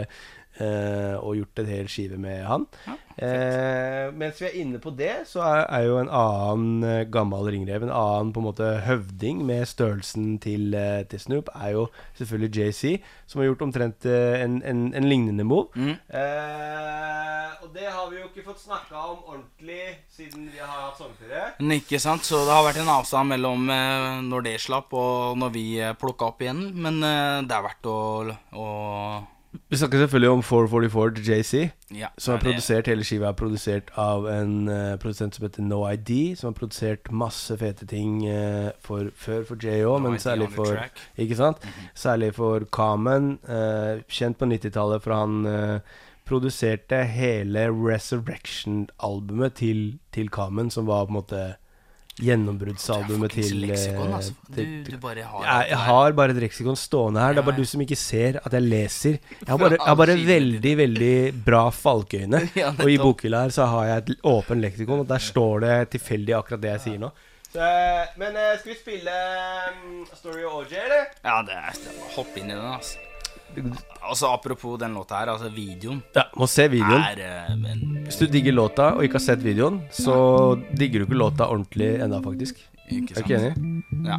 eh, 0.58 1.14
og 1.20 1.36
gjort 1.38 1.62
en 1.62 1.70
hel 1.70 1.88
skive 1.90 2.18
med 2.20 2.42
han. 2.48 2.66
Eh, 3.20 4.08
mens 4.16 4.38
vi 4.40 4.46
er 4.48 4.54
inne 4.62 4.78
på 4.80 4.92
det, 4.96 5.26
så 5.28 5.42
er, 5.44 5.66
er 5.76 5.82
jo 5.84 5.98
en 6.00 6.08
annen 6.08 6.84
eh, 6.88 7.02
gammel 7.12 7.50
ringrev, 7.52 7.84
en 7.84 7.92
annen 7.92 8.30
på 8.32 8.40
en 8.40 8.46
måte 8.48 8.68
høvding 8.86 9.42
med 9.44 9.66
størrelsen 9.68 10.38
til, 10.40 10.72
eh, 10.74 11.02
til 11.10 11.20
Snoop, 11.20 11.50
er 11.54 11.74
jo 11.76 11.86
selvfølgelig 12.18 12.50
JC, 12.56 12.94
som 13.28 13.42
har 13.42 13.50
gjort 13.50 13.66
omtrent 13.68 14.06
eh, 14.08 14.38
en, 14.40 14.60
en, 14.64 14.86
en 14.96 15.08
lignende 15.10 15.44
move. 15.44 15.68
Eh, 15.76 17.50
og 17.60 17.74
det 17.76 17.90
har 17.92 18.08
vi 18.08 18.22
jo 18.22 18.30
ikke 18.30 18.46
fått 18.46 18.62
snakka 18.64 19.02
om 19.12 19.18
ordentlig 19.34 19.82
siden 20.16 20.48
vi 20.48 20.62
har 20.62 20.86
hatt 20.86 20.96
sommerferie. 20.98 21.50
Ikke 21.76 22.00
sant, 22.00 22.24
så 22.24 22.40
det 22.46 22.54
har 22.56 22.64
vært 22.66 22.80
en 22.80 22.94
avstand 22.96 23.30
mellom 23.34 23.68
når 24.30 24.46
det 24.46 24.54
slapp 24.64 24.94
og 24.96 25.36
når 25.38 25.52
vi 25.54 25.66
plukka 26.00 26.30
opp 26.32 26.40
igjen. 26.42 26.62
Men 26.80 26.98
det 27.04 27.52
er 27.54 27.66
verdt 27.68 27.90
å, 27.90 27.98
å 28.56 28.66
Vi 29.50 29.76
snakker 29.76 29.98
selvfølgelig 29.98 30.30
om 30.30 30.42
444 30.42 31.14
til 31.14 31.24
JC, 31.28 31.70
Ja, 31.94 32.06
som 32.18 32.32
har 32.32 32.38
er 32.38 32.44
produsert 32.44 32.86
hele 32.86 33.04
skiva. 33.04 33.32
Er 33.32 33.38
produsert 33.38 33.90
av 33.98 34.28
en 34.30 34.68
uh, 34.68 34.96
produsent 35.02 35.34
som 35.34 35.46
heter 35.46 35.62
No 35.66 35.80
ID, 35.90 36.36
som 36.38 36.52
har 36.52 36.58
produsert 36.58 37.10
masse 37.10 37.56
fete 37.58 37.86
ting 37.86 38.20
uh, 38.30 38.70
for, 38.80 39.10
før 39.14 39.42
for 39.48 39.58
JO, 39.58 39.96
No 39.98 40.10
men 40.10 40.22
særlig 40.22 40.52
for 40.54 40.70
Ikke 40.70 40.78
sant? 40.78 41.18
Ikke 41.18 41.36
sant? 41.36 41.66
Særlig 41.94 42.34
for 42.34 42.66
Kamen. 42.72 43.38
uh, 43.48 44.02
kjent 44.06 44.38
på 44.38 44.46
90-tallet, 44.46 45.02
for 45.02 45.14
han 45.18 45.80
produserte 46.30 47.02
hele 47.10 47.66
Resurrection-albumet 47.74 49.58
til, 49.58 49.98
til 50.14 50.30
Kamen, 50.30 50.70
som 50.70 50.86
var 50.86 51.08
på 51.08 51.10
en 51.10 51.18
måte 51.18 51.42
gjennombruddsalbumet 52.26 53.32
til, 53.34 53.64
eh, 53.64 53.68
leksikon, 53.70 54.12
altså. 54.16 54.34
til, 54.54 54.66
Du- 54.84 54.90
du 54.92 54.96
bare 55.02 55.22
har 55.22 55.44
jeg, 55.46 55.70
jeg 55.70 55.78
har 55.78 56.12
bare 56.12 56.30
et 56.36 56.40
leksikon 56.44 56.76
stående 56.76 57.20
her. 57.20 57.32
Det 57.34 57.38
er 57.42 57.48
bare 57.50 57.56
du 57.56 57.64
som 57.64 57.80
ikke 57.80 57.96
ser 57.96 58.40
at 58.44 58.52
jeg 58.52 58.62
leser. 58.62 59.18
Jeg 59.40 59.48
har 59.48 59.58
bare, 59.58 59.76
jeg 59.78 59.86
har 59.86 59.96
bare 59.96 60.16
veldig, 60.16 60.76
veldig 60.84 61.44
bra 61.44 61.64
falkeøyne. 61.70 62.44
Ja, 62.60 62.70
og 62.76 62.90
i 62.90 62.98
bokhylla 62.98 63.42
her 63.46 63.50
så 63.50 63.66
har 63.66 63.86
jeg 63.86 63.96
et 64.04 64.22
åpent 64.24 64.60
leksikon, 64.60 65.00
og 65.00 65.08
der 65.08 65.18
står 65.18 65.60
det 65.66 65.74
tilfeldig 65.96 66.34
akkurat 66.36 66.60
det 66.60 66.70
jeg 66.76 66.80
sier 66.86 66.98
nå. 66.98 67.10
Så, 67.50 67.58
men 68.20 68.36
eh, 68.36 68.56
skal 68.60 68.72
vi 68.72 68.78
spille 68.78 69.14
um, 69.72 70.06
Story 70.14 70.44
of 70.46 70.52
OJ, 70.60 70.74
eller? 70.84 71.06
Ja, 71.24 71.40
det 71.42 71.56
er 71.58 71.72
hoppe 72.14 72.38
inn 72.38 72.50
i 72.50 72.54
den, 72.54 72.62
altså. 72.62 72.98
Altså 74.00 74.26
Apropos 74.34 74.78
den 74.80 74.94
låta 74.94 75.18
her, 75.20 75.30
altså 75.34 75.48
videoen. 75.54 76.02
Ja, 76.16 76.24
må 76.36 76.46
se 76.50 76.68
videoen. 76.70 77.02
Er, 77.02 77.20
eh, 77.26 77.56
men, 77.58 78.04
Hvis 78.06 78.18
du 78.20 78.26
digger 78.26 78.52
låta 78.56 78.92
og 78.96 79.04
ikke 79.06 79.18
har 79.20 79.24
sett 79.26 79.42
videoen, 79.44 79.80
så 79.94 80.14
digger 80.78 81.00
du 81.02 81.06
ikke 81.08 81.18
låta 81.18 81.46
ordentlig 81.50 82.00
ennå, 82.02 82.20
faktisk. 82.24 82.58
Ikke 82.90 83.14
sant? 83.14 83.18
Er 83.18 83.22
du 83.22 83.24
ikke 83.24 83.40
enig? 83.40 83.84
Ja. 84.08 84.18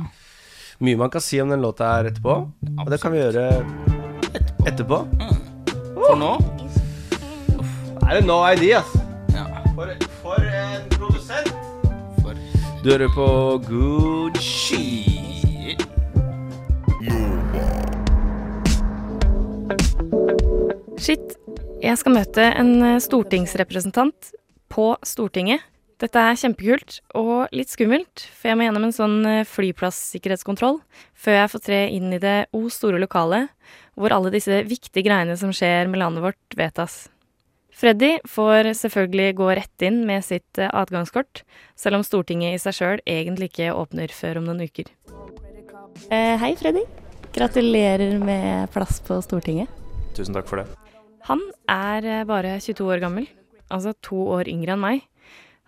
Mye 0.81 0.97
man 0.97 1.11
kan 1.13 1.21
si 1.21 1.37
om 1.41 1.49
den 1.53 1.61
låta 1.61 1.91
her 1.93 2.09
etterpå, 2.09 2.37
og 2.81 2.89
det 2.89 3.01
kan 3.01 3.11
vi 3.13 3.19
gjøre 3.21 3.47
etterpå. 4.33 4.65
etterpå. 4.71 4.97
For 6.01 6.15
nå 6.17 6.31
Er 8.09 8.17
det 8.19 8.25
no 8.25 8.39
idea, 8.49 8.79
ass? 8.79 8.95
Ja. 9.35 9.45
For, 9.75 9.91
for 10.23 10.41
en 10.41 10.89
produsent. 10.97 11.53
Du 12.83 12.89
hører 12.89 13.11
på 13.13 13.27
Gucci. 13.69 15.11
Shit, 21.01 21.35
jeg 21.81 21.97
skal 21.97 22.15
møte 22.15 22.45
en 22.51 22.73
eh, 22.85 23.01
stortingsrepresentant 23.01 24.33
på 24.71 24.93
Stortinget. 25.07 25.63
Dette 26.01 26.17
er 26.17 26.37
kjempekult 26.39 26.99
og 27.17 27.51
litt 27.53 27.69
skummelt, 27.69 28.23
for 28.33 28.49
jeg 28.49 28.57
må 28.57 28.65
gjennom 28.65 28.87
en 28.87 28.95
sånn 28.95 29.17
flyplasssikkerhetskontroll 29.45 30.79
flyplassikkerhetskontroll 30.79 30.79
før 31.13 31.37
jeg 31.37 31.51
får 31.53 31.63
tre 31.67 31.81
inn 31.93 32.15
i 32.15 32.21
det 32.21 32.37
o 32.57 32.63
store 32.73 33.01
lokalet 33.01 33.51
hvor 33.93 34.13
alle 34.15 34.31
disse 34.33 34.63
viktige 34.65 35.05
greiene 35.05 35.35
som 35.37 35.53
skjer 35.53 35.89
med 35.91 36.01
landet 36.01 36.25
vårt, 36.25 36.57
vedtas. 36.57 37.03
Freddy 37.81 38.17
får 38.29 38.73
selvfølgelig 38.77 39.35
gå 39.39 39.49
rett 39.57 39.85
inn 39.87 40.03
med 40.05 40.25
sitt 40.25 40.59
eh, 40.61 40.69
adgangskort, 40.69 41.43
selv 41.79 41.99
om 41.99 42.05
Stortinget 42.05 42.57
i 42.57 42.61
seg 42.61 42.77
sjøl 42.77 43.03
egentlig 43.09 43.51
ikke 43.51 43.71
åpner 43.73 44.13
før 44.13 44.41
om 44.41 44.49
noen 44.49 44.65
uker. 44.67 44.91
Eh, 46.09 46.35
hei, 46.41 46.53
Freddy. 46.59 46.85
Gratulerer 47.33 48.19
med 48.21 48.69
plass 48.75 48.99
på 49.05 49.17
Stortinget. 49.25 49.80
Tusen 50.17 50.35
takk 50.35 50.49
for 50.49 50.61
det. 50.61 50.67
Han 51.29 51.43
er 51.69 52.07
eh, 52.07 52.25
bare 52.27 52.57
22 52.59 52.89
år 52.89 53.01
gammel, 53.03 53.29
altså 53.71 53.93
to 54.03 54.19
år 54.37 54.49
yngre 54.51 54.75
enn 54.75 54.83
meg. 54.83 55.07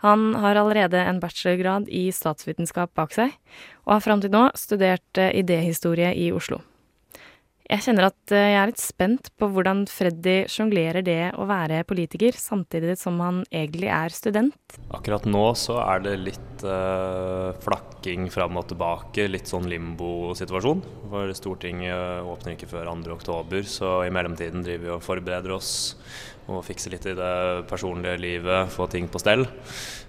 Han 0.04 0.34
har 0.36 0.60
allerede 0.60 1.00
en 1.00 1.22
bachelorgrad 1.24 1.88
i 1.88 2.10
statsvitenskap 2.12 2.92
bak 2.98 3.14
seg, 3.16 3.32
og 3.88 3.96
har 3.96 4.04
fram 4.04 4.24
til 4.24 4.34
nå 4.34 4.50
studert 4.60 5.22
eh, 5.22 5.32
idéhistorie 5.40 6.12
i 6.20 6.32
Oslo. 6.36 6.60
Jeg 7.74 7.82
kjenner 7.88 8.06
at 8.12 8.32
eh, 8.36 8.52
jeg 8.52 8.58
er 8.60 8.70
litt 8.70 8.82
spent 8.84 9.30
på 9.42 9.48
hvordan 9.50 9.80
Freddy 9.90 10.44
sjonglerer 10.52 11.02
det 11.02 11.32
å 11.42 11.48
være 11.50 11.80
politiker, 11.90 12.36
samtidig 12.38 13.00
som 13.02 13.18
han 13.24 13.40
egentlig 13.50 13.90
er 13.90 14.14
student. 14.14 14.76
Akkurat 14.94 15.26
nå 15.26 15.42
så 15.58 15.80
er 15.82 16.04
det 16.06 16.14
litt 16.22 16.66
eh, 16.70 17.50
flakking 17.66 18.28
fram 18.34 18.62
og 18.62 18.68
tilbake, 18.70 19.26
litt 19.26 19.50
sånn 19.50 19.66
limbo-situasjon. 19.72 20.86
For 21.10 21.34
Stortinget 21.34 22.22
åpner 22.30 22.54
ikke 22.54 22.70
før 22.76 22.92
2.10, 22.94 23.66
så 23.66 23.96
i 24.06 24.14
mellomtiden 24.14 24.62
driver 24.62 24.86
vi 24.86 24.94
og 24.94 25.06
forbereder 25.08 25.58
oss 25.58 25.74
og 26.52 26.64
fikse 26.68 26.92
litt 26.92 27.06
i 27.08 27.16
det 27.18 27.34
personlige 27.70 28.20
livet, 28.20 28.72
få 28.74 28.88
ting 28.92 29.08
på 29.12 29.22
stell. 29.22 29.46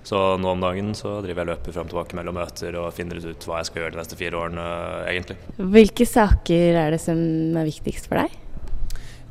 Så 0.05 0.21
nå 0.41 0.55
om 0.55 0.63
dagen 0.63 0.93
så 0.99 1.19
driver 1.25 1.45
jeg 1.45 1.53
løper 1.53 1.77
fram 1.77 1.89
og 1.89 1.95
tilbake 1.95 2.19
mellom 2.19 2.39
møter 2.41 2.79
og 2.81 2.93
finner 2.97 3.23
ut 3.23 3.47
hva 3.49 3.61
jeg 3.61 3.71
skal 3.71 3.85
gjøre 3.85 3.95
de 3.95 4.03
neste 4.03 4.19
fire 4.21 4.41
årene, 4.41 4.65
egentlig. 5.11 5.39
Hvilke 5.59 6.09
saker 6.09 6.81
er 6.85 6.97
det 6.97 7.03
som 7.03 7.21
er 7.61 7.71
viktigst 7.71 8.11
for 8.11 8.25
deg? 8.25 8.44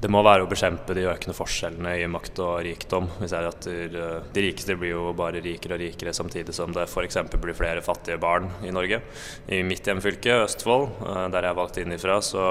Det 0.03 0.09
må 0.11 0.19
være 0.19 0.43
å 0.43 0.47
bekjempe 0.51 0.91
de 0.97 1.05
økende 1.07 1.33
forskjellene 1.37 1.93
i 2.01 2.07
makt 2.11 2.41
og 2.43 2.57
rikdom. 2.65 3.05
Vi 3.21 3.27
ser 3.31 3.45
at 3.47 3.63
de, 3.63 4.01
rikeste 4.35 4.75
blir 4.75 4.97
jo 4.97 5.13
bare 5.15 5.39
rikere 5.39 5.77
og 5.77 5.79
rikere, 5.79 6.11
samtidig 6.11 6.51
som 6.57 6.73
det 6.75 6.89
f.eks. 6.89 7.21
blir 7.39 7.55
flere 7.55 7.79
fattige 7.85 8.19
barn 8.19 8.49
i 8.67 8.73
Norge. 8.75 8.99
I 9.47 9.61
mitt 9.63 9.87
hjemfylke, 9.87 10.41
Østfold, 10.43 10.89
eh, 11.07 11.21
der 11.31 11.47
jeg 11.47 11.53
er 11.53 11.59
valgt 11.61 11.79
inn 11.79 11.95
ifra, 11.95 12.19
så 12.19 12.43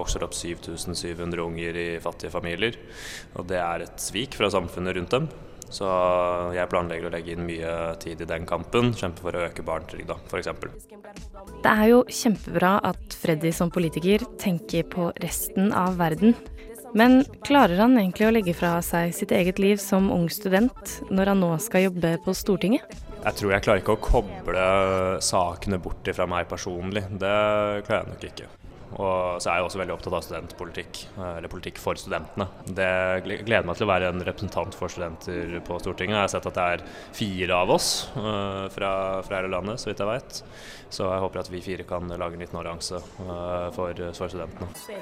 vokser 0.00 0.24
det 0.24 0.26
opp 0.26 0.34
7700 0.40 1.44
unger 1.44 1.78
i 1.78 1.86
fattige 2.02 2.34
familier. 2.34 2.80
Og 3.38 3.46
det 3.46 3.62
er 3.62 3.86
et 3.86 4.02
svik 4.02 4.34
fra 4.40 4.50
samfunnet 4.50 4.98
rundt 4.98 5.14
dem. 5.14 5.30
Så 5.70 5.86
jeg 6.56 6.72
planlegger 6.72 7.06
å 7.06 7.14
legge 7.14 7.34
inn 7.36 7.46
mye 7.46 7.72
tid 8.02 8.24
i 8.24 8.30
den 8.34 8.46
kampen, 8.48 8.90
kjempe 8.96 9.22
for 9.22 9.38
å 9.38 9.46
øke 9.46 9.62
barnetrygda 9.62 10.18
f.eks. 10.26 10.50
Det 11.62 11.78
er 11.78 11.88
jo 11.92 12.04
kjempebra 12.10 12.78
at 12.90 13.18
Freddy 13.22 13.54
som 13.54 13.70
politiker 13.70 14.26
tenker 14.40 14.88
på 14.90 15.12
resten 15.22 15.70
av 15.76 16.00
verden. 16.00 16.34
Men 16.98 17.20
klarer 17.46 17.78
han 17.78 17.94
egentlig 18.00 18.26
å 18.26 18.32
legge 18.34 18.54
fra 18.58 18.78
seg 18.82 19.12
sitt 19.14 19.30
eget 19.34 19.60
liv 19.62 19.78
som 19.78 20.08
ung 20.10 20.26
student 20.32 20.96
når 21.14 21.30
han 21.32 21.44
nå 21.44 21.52
skal 21.62 21.84
jobbe 21.86 22.16
på 22.24 22.34
Stortinget? 22.34 22.96
Jeg 23.18 23.36
tror 23.38 23.52
jeg 23.54 23.64
klarer 23.66 23.82
ikke 23.82 23.94
å 23.94 24.02
koble 24.02 24.64
sakene 25.22 25.78
bort 25.82 26.10
fra 26.16 26.26
meg 26.30 26.48
personlig. 26.50 27.04
Det 27.20 27.36
klarer 27.86 28.02
jeg 28.02 28.10
nok 28.14 28.26
ikke. 28.32 28.48
Og 28.98 29.38
så 29.38 29.52
er 29.52 29.60
jeg 29.60 29.68
også 29.68 29.78
veldig 29.78 29.94
opptatt 29.94 30.14
av 30.18 30.24
studentpolitikk, 30.26 31.00
eller 31.22 31.50
politikk 31.52 31.76
for 31.78 31.98
studentene. 32.00 32.48
Det 32.66 32.88
gleder 33.46 33.66
meg 33.68 33.78
til 33.78 33.86
å 33.86 33.90
være 33.92 34.08
en 34.10 34.24
representant 34.26 34.74
for 34.74 34.90
studenter 34.90 35.60
på 35.66 35.78
Stortinget. 35.78 36.16
Jeg 36.16 36.24
har 36.24 36.32
sett 36.32 36.48
at 36.50 36.58
det 36.58 36.64
er 36.74 36.82
fire 37.14 37.60
av 37.62 37.70
oss 37.76 37.90
uh, 38.16 38.66
fra, 38.74 38.90
fra 39.22 39.38
hele 39.38 39.52
landet, 39.54 39.78
så 39.78 39.92
vidt 39.92 40.02
jeg 40.02 40.10
vet. 40.10 40.40
Så 40.90 41.06
jeg 41.06 41.22
håper 41.22 41.42
at 41.44 41.50
vi 41.52 41.62
fire 41.62 41.86
kan 41.86 42.10
lage 42.10 42.34
en 42.34 42.42
liten 42.42 42.58
allianse 42.58 42.98
uh, 42.98 43.68
for, 43.76 44.02
for 44.18 44.34
studentene. 44.34 44.98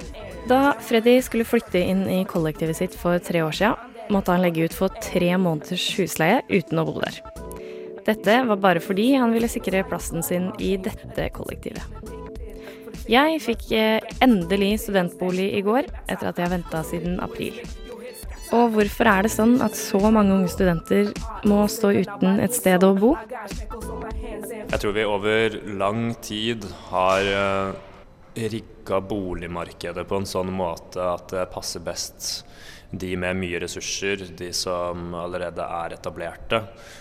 Da 0.51 0.61
Freddy 0.85 1.17
skulle 1.25 1.49
flytte 1.49 1.81
inn 1.81 2.05
i 2.13 2.21
kollektivet 2.29 2.77
sitt 2.77 2.99
for 3.01 3.17
tre 3.25 3.47
år 3.47 3.57
siden, 3.57 3.97
måtte 4.13 4.37
han 4.37 4.45
legge 4.45 4.69
ut 4.69 4.77
for 4.77 4.93
tre 5.03 5.33
måneders 5.41 5.89
husleie 5.97 6.45
uten 6.53 6.83
å 6.83 6.87
bo 6.87 7.01
der. 7.01 7.23
Dette 8.07 8.37
var 8.47 8.61
bare 8.63 8.85
fordi 8.85 9.15
han 9.17 9.33
ville 9.35 9.49
sikre 9.51 9.81
plassen 9.89 10.23
sin 10.23 10.53
i 10.63 10.77
dette 10.79 11.27
kollektivet. 11.35 12.06
Jeg 13.07 13.39
fikk 13.39 13.69
eh, 13.77 14.03
endelig 14.25 14.81
studentbolig 14.83 15.53
i 15.55 15.63
går, 15.63 15.87
etter 16.11 16.31
at 16.33 16.41
jeg 16.43 16.51
venta 16.51 16.81
siden 16.87 17.21
april. 17.23 17.61
Og 18.55 18.73
hvorfor 18.75 19.11
er 19.11 19.27
det 19.27 19.33
sånn 19.35 19.57
at 19.63 19.79
så 19.79 20.01
mange 20.11 20.35
unge 20.35 20.51
studenter 20.51 21.13
må 21.47 21.65
stå 21.71 21.93
uten 21.97 22.41
et 22.43 22.55
sted 22.55 22.83
å 22.87 22.93
bo? 22.99 23.13
Jeg 24.67 24.79
tror 24.83 24.95
vi 24.95 25.07
over 25.07 25.57
lang 25.79 26.13
tid 26.23 26.67
har 26.91 27.31
uh, 27.31 27.79
rigga 28.37 29.01
boligmarkedet 29.03 30.07
på 30.07 30.21
en 30.21 30.29
sånn 30.31 30.51
måte 30.55 31.03
at 31.03 31.31
det 31.35 31.47
passer 31.55 31.83
best 31.87 32.45
de 32.91 33.17
med 33.19 33.39
mye 33.39 33.59
ressurser, 33.61 34.23
de 34.39 34.53
som 34.55 35.15
allerede 35.19 35.65
er 35.65 35.97
etablerte. 35.97 36.61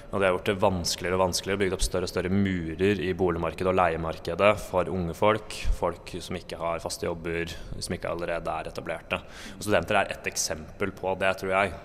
Og 0.09 0.17
det 0.17 0.27
har 0.27 0.35
gjort 0.35 0.49
det 0.49 0.55
vanskeligere 0.63 1.17
og 1.17 1.23
vanskeligere, 1.27 1.61
bygd 1.61 1.75
opp 1.77 1.83
større 1.85 2.07
og 2.07 2.11
større 2.11 2.31
murer 2.33 3.01
i 3.03 3.11
boligmarkedet 3.17 3.69
og 3.69 3.77
leiemarkedet 3.77 4.51
for 4.63 4.89
unge 4.89 5.13
folk. 5.17 5.57
Folk 5.77 6.15
som 6.23 6.39
ikke 6.39 6.59
har 6.61 6.81
faste 6.83 7.05
jobber, 7.05 7.53
som 7.77 7.97
ikke 7.97 8.09
allerede 8.11 8.55
er 8.55 8.71
etablerte. 8.71 9.19
Og 9.57 9.65
studenter 9.65 9.99
er 10.01 10.15
ett 10.15 10.29
eksempel 10.31 10.93
på 10.95 11.13
det, 11.21 11.33
tror 11.41 11.53
jeg. 11.53 11.75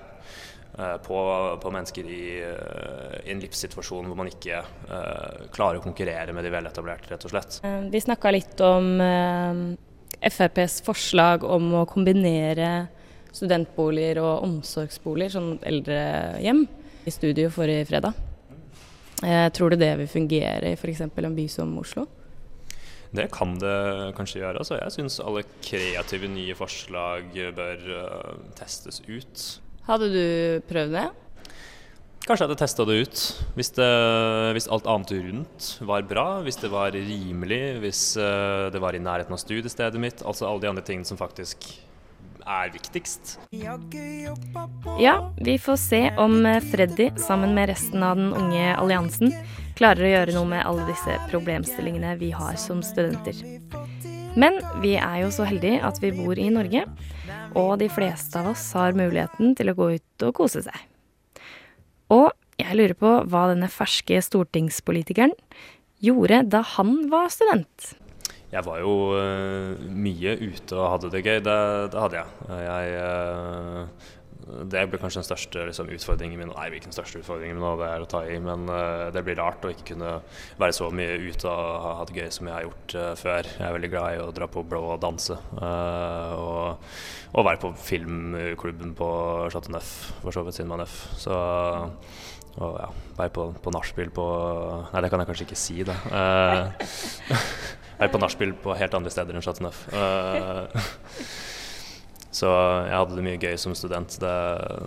eh, 0.78 0.96
På, 1.04 1.18
på 1.60 1.72
mennesker 1.74 2.08
i, 2.08 2.22
eh, 2.46 3.18
i 3.26 3.34
en 3.34 3.42
livssituasjon 3.42 4.06
hvor 4.06 4.16
man 4.16 4.30
ikke 4.30 4.62
uh, 4.62 5.44
klarer 5.52 5.80
å 5.80 5.84
konkurrere 5.84 6.32
med 6.32 6.46
de 6.46 6.54
veletablerte, 6.54 7.10
rett 7.12 7.26
og 7.26 7.34
slett. 7.34 7.60
Vi 7.92 8.00
snakka 8.00 8.32
litt 8.32 8.64
om 8.64 8.94
uh, 9.02 9.76
FrPs 10.20 10.80
forslag 10.86 11.44
om 11.44 11.74
å 11.82 11.84
kombinere 11.90 12.88
studentboliger 13.36 14.20
og 14.22 14.44
omsorgsboliger, 14.46 15.34
sånn 15.36 15.52
eldrehjem, 15.66 16.66
i 17.06 17.12
studio 17.14 17.50
forrige 17.54 17.88
fredag. 17.88 18.16
Eh, 19.24 19.46
tror 19.52 19.72
du 19.72 19.80
det 19.80 19.92
vil 20.00 20.08
fungere 20.08 20.72
i 20.72 20.78
f.eks. 20.78 21.04
en 21.04 21.36
by 21.36 21.46
som 21.52 21.72
Oslo? 21.80 22.06
Det 23.10 23.26
kan 23.34 23.56
det 23.58 24.12
kanskje 24.16 24.44
gjøre. 24.44 24.62
Altså, 24.62 24.76
jeg 24.78 24.94
syns 24.94 25.18
alle 25.24 25.42
kreative 25.66 26.30
nye 26.30 26.54
forslag 26.54 27.32
bør 27.56 27.88
uh, 27.90 28.36
testes 28.58 29.00
ut. 29.08 29.46
Hadde 29.88 30.12
du 30.12 30.26
prøvd 30.70 30.94
det? 30.94 31.08
Kanskje 32.20 32.44
jeg 32.44 32.50
hadde 32.50 32.60
testa 32.60 32.84
det 32.86 32.96
ut. 33.00 33.20
Hvis, 33.56 33.72
det, 33.74 33.90
hvis 34.54 34.68
alt 34.70 34.86
annet 34.92 35.12
rundt 35.16 35.68
var 35.88 36.06
bra, 36.06 36.26
hvis 36.46 36.60
det 36.62 36.70
var 36.70 36.94
rimelig, 36.94 37.62
hvis 37.82 38.02
eh, 38.20 38.68
det 38.70 38.82
var 38.82 38.94
i 38.94 39.00
nærheten 39.02 39.34
av 39.34 39.40
studiestedet 39.40 39.98
mitt. 39.98 40.22
Altså 40.22 40.46
alle 40.46 40.62
de 40.62 40.70
andre 40.70 40.84
tingene 40.86 41.08
som 41.08 41.18
faktisk 41.18 41.66
er 42.46 42.72
viktigst. 42.74 43.38
Ja, 45.00 45.16
vi 45.40 45.56
får 45.58 45.78
se 45.80 46.00
om 46.20 46.46
eh, 46.46 46.60
Freddy, 46.72 47.10
sammen 47.16 47.54
med 47.54 47.68
resten 47.72 48.02
av 48.02 48.16
den 48.20 48.32
unge 48.36 48.74
alliansen, 48.76 49.32
klarer 49.78 50.06
å 50.06 50.12
gjøre 50.14 50.36
noe 50.36 50.50
med 50.52 50.66
alle 50.66 50.86
disse 50.88 51.16
problemstillingene 51.30 52.16
vi 52.20 52.30
har 52.36 52.58
som 52.60 52.82
studenter. 52.84 53.36
Men 54.38 54.60
vi 54.82 54.94
er 55.00 55.22
jo 55.24 55.32
så 55.34 55.46
heldige 55.48 55.80
at 55.86 55.98
vi 56.02 56.12
bor 56.14 56.38
i 56.38 56.50
Norge, 56.54 56.84
og 57.58 57.72
de 57.80 57.88
fleste 57.90 58.38
av 58.38 58.52
oss 58.52 58.68
har 58.78 58.94
muligheten 58.98 59.56
til 59.58 59.72
å 59.72 59.76
gå 59.78 59.90
ut 59.96 60.26
og 60.28 60.36
kose 60.38 60.62
seg. 60.66 60.86
Og 62.14 62.30
jeg 62.60 62.76
lurer 62.76 62.96
på 62.98 63.12
hva 63.30 63.46
denne 63.50 63.70
ferske 63.72 64.20
stortingspolitikeren 64.22 65.34
gjorde 66.04 66.44
da 66.52 66.62
han 66.76 67.08
var 67.12 67.30
student. 67.32 67.94
Jeg 68.50 68.66
var 68.66 68.80
jo 68.82 68.94
eh, 69.14 69.82
mye 69.94 70.32
ute 70.40 70.78
og 70.78 70.88
hadde 70.96 71.12
det 71.12 71.22
gøy. 71.22 71.36
Det, 71.46 71.58
det 71.92 72.00
hadde 72.02 72.18
jeg. 72.18 72.56
Jeg 72.66 72.96
eh, 72.98 74.08
det 74.70 74.82
blir 74.90 75.00
kanskje 75.00 75.20
den 75.20 75.28
største 75.28 75.64
liksom, 75.68 75.90
utfordringen 75.94 76.40
min. 76.40 76.50
Nei, 76.52 76.68
ikke 76.74 76.88
den 76.88 76.96
største 76.96 77.20
utfordringen 77.20 77.58
min, 77.58 77.66
det 77.78 77.86
er 77.86 78.04
å 78.04 78.08
ta 78.10 78.22
i, 78.26 78.38
men 78.42 78.66
uh, 78.70 79.08
det 79.14 79.22
blir 79.26 79.38
rart 79.38 79.64
å 79.66 79.72
ikke 79.72 79.92
kunne 79.92 80.14
være 80.60 80.76
så 80.76 80.88
mye 80.94 81.18
ute 81.22 81.50
og 81.50 81.86
ha 81.86 82.06
det 82.08 82.16
gøy 82.16 82.30
som 82.34 82.50
jeg 82.50 82.56
har 82.56 82.66
gjort 82.66 82.96
uh, 82.96 83.10
før. 83.20 83.50
Jeg 83.52 83.66
er 83.68 83.76
veldig 83.76 83.92
glad 83.92 84.16
i 84.16 84.22
å 84.24 84.30
dra 84.34 84.48
på 84.50 84.64
blå 84.66 84.82
og 84.94 85.02
danse. 85.02 85.36
Uh, 85.54 86.32
og, 86.34 86.96
og 87.34 87.46
være 87.46 87.62
på 87.62 87.72
filmklubben 87.90 88.96
på 88.98 89.10
Chateau 89.52 89.76
Neuf, 89.76 89.92
for 90.24 90.34
så 90.34 90.44
vidt 90.46 90.58
Cinema 90.58 90.80
Neuf. 90.82 90.98
Så 91.20 91.36
og 92.60 92.74
ja, 92.80 92.88
være 93.14 93.30
på, 93.30 93.44
på 93.62 93.72
nachspiel 93.72 94.08
på 94.10 94.24
Nei, 94.90 95.00
det 95.04 95.10
kan 95.12 95.22
jeg 95.22 95.28
kanskje 95.28 95.46
ikke 95.46 95.60
si, 95.60 95.76
da. 95.86 95.94
Eh, 98.00 98.04
er 98.06 98.12
på 98.12 98.20
nachspiel 98.20 98.54
på 98.56 98.74
helt 98.76 98.94
andre 98.96 99.12
steder 99.12 99.36
enn 99.36 99.44
Chateau 99.44 99.68
Neuf. 99.68 99.84
Uh, 99.92 100.64
så 102.40 102.48
jeg 102.86 102.96
hadde 102.96 103.18
det 103.18 103.24
mye 103.26 103.40
gøy 103.42 103.56
som 103.60 103.74
student, 103.76 104.16
det, 104.22 104.34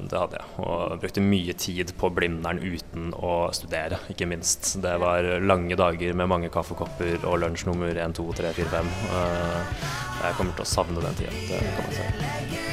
det 0.09 0.19
hadde 0.19 0.39
jeg. 0.39 0.49
Og 0.65 0.97
brukte 1.03 1.25
mye 1.25 1.53
tid 1.53 1.93
på 1.99 2.09
Blindern 2.15 2.61
uten 2.63 3.13
å 3.13 3.51
studere, 3.55 4.01
ikke 4.13 4.29
minst. 4.29 4.75
Det 4.83 4.97
var 5.03 5.29
lange 5.43 5.77
dager 5.79 6.17
med 6.17 6.31
mange 6.31 6.51
kaffekopper 6.53 7.27
og 7.29 7.41
lunsj 7.45 7.67
nummer 7.69 7.93
1, 7.93 8.17
2, 8.19 8.29
3, 8.41 8.53
4, 8.63 8.71
5. 8.77 8.93
Eh, 9.21 9.89
Jeg 10.23 10.37
kommer 10.37 10.55
til 10.55 10.63
å 10.63 10.69
savne 10.69 11.03
den 11.03 11.17
tida, 11.19 11.33
det 11.49 11.65
kan 11.75 11.91
jeg 11.91 11.99
si. 11.99 12.72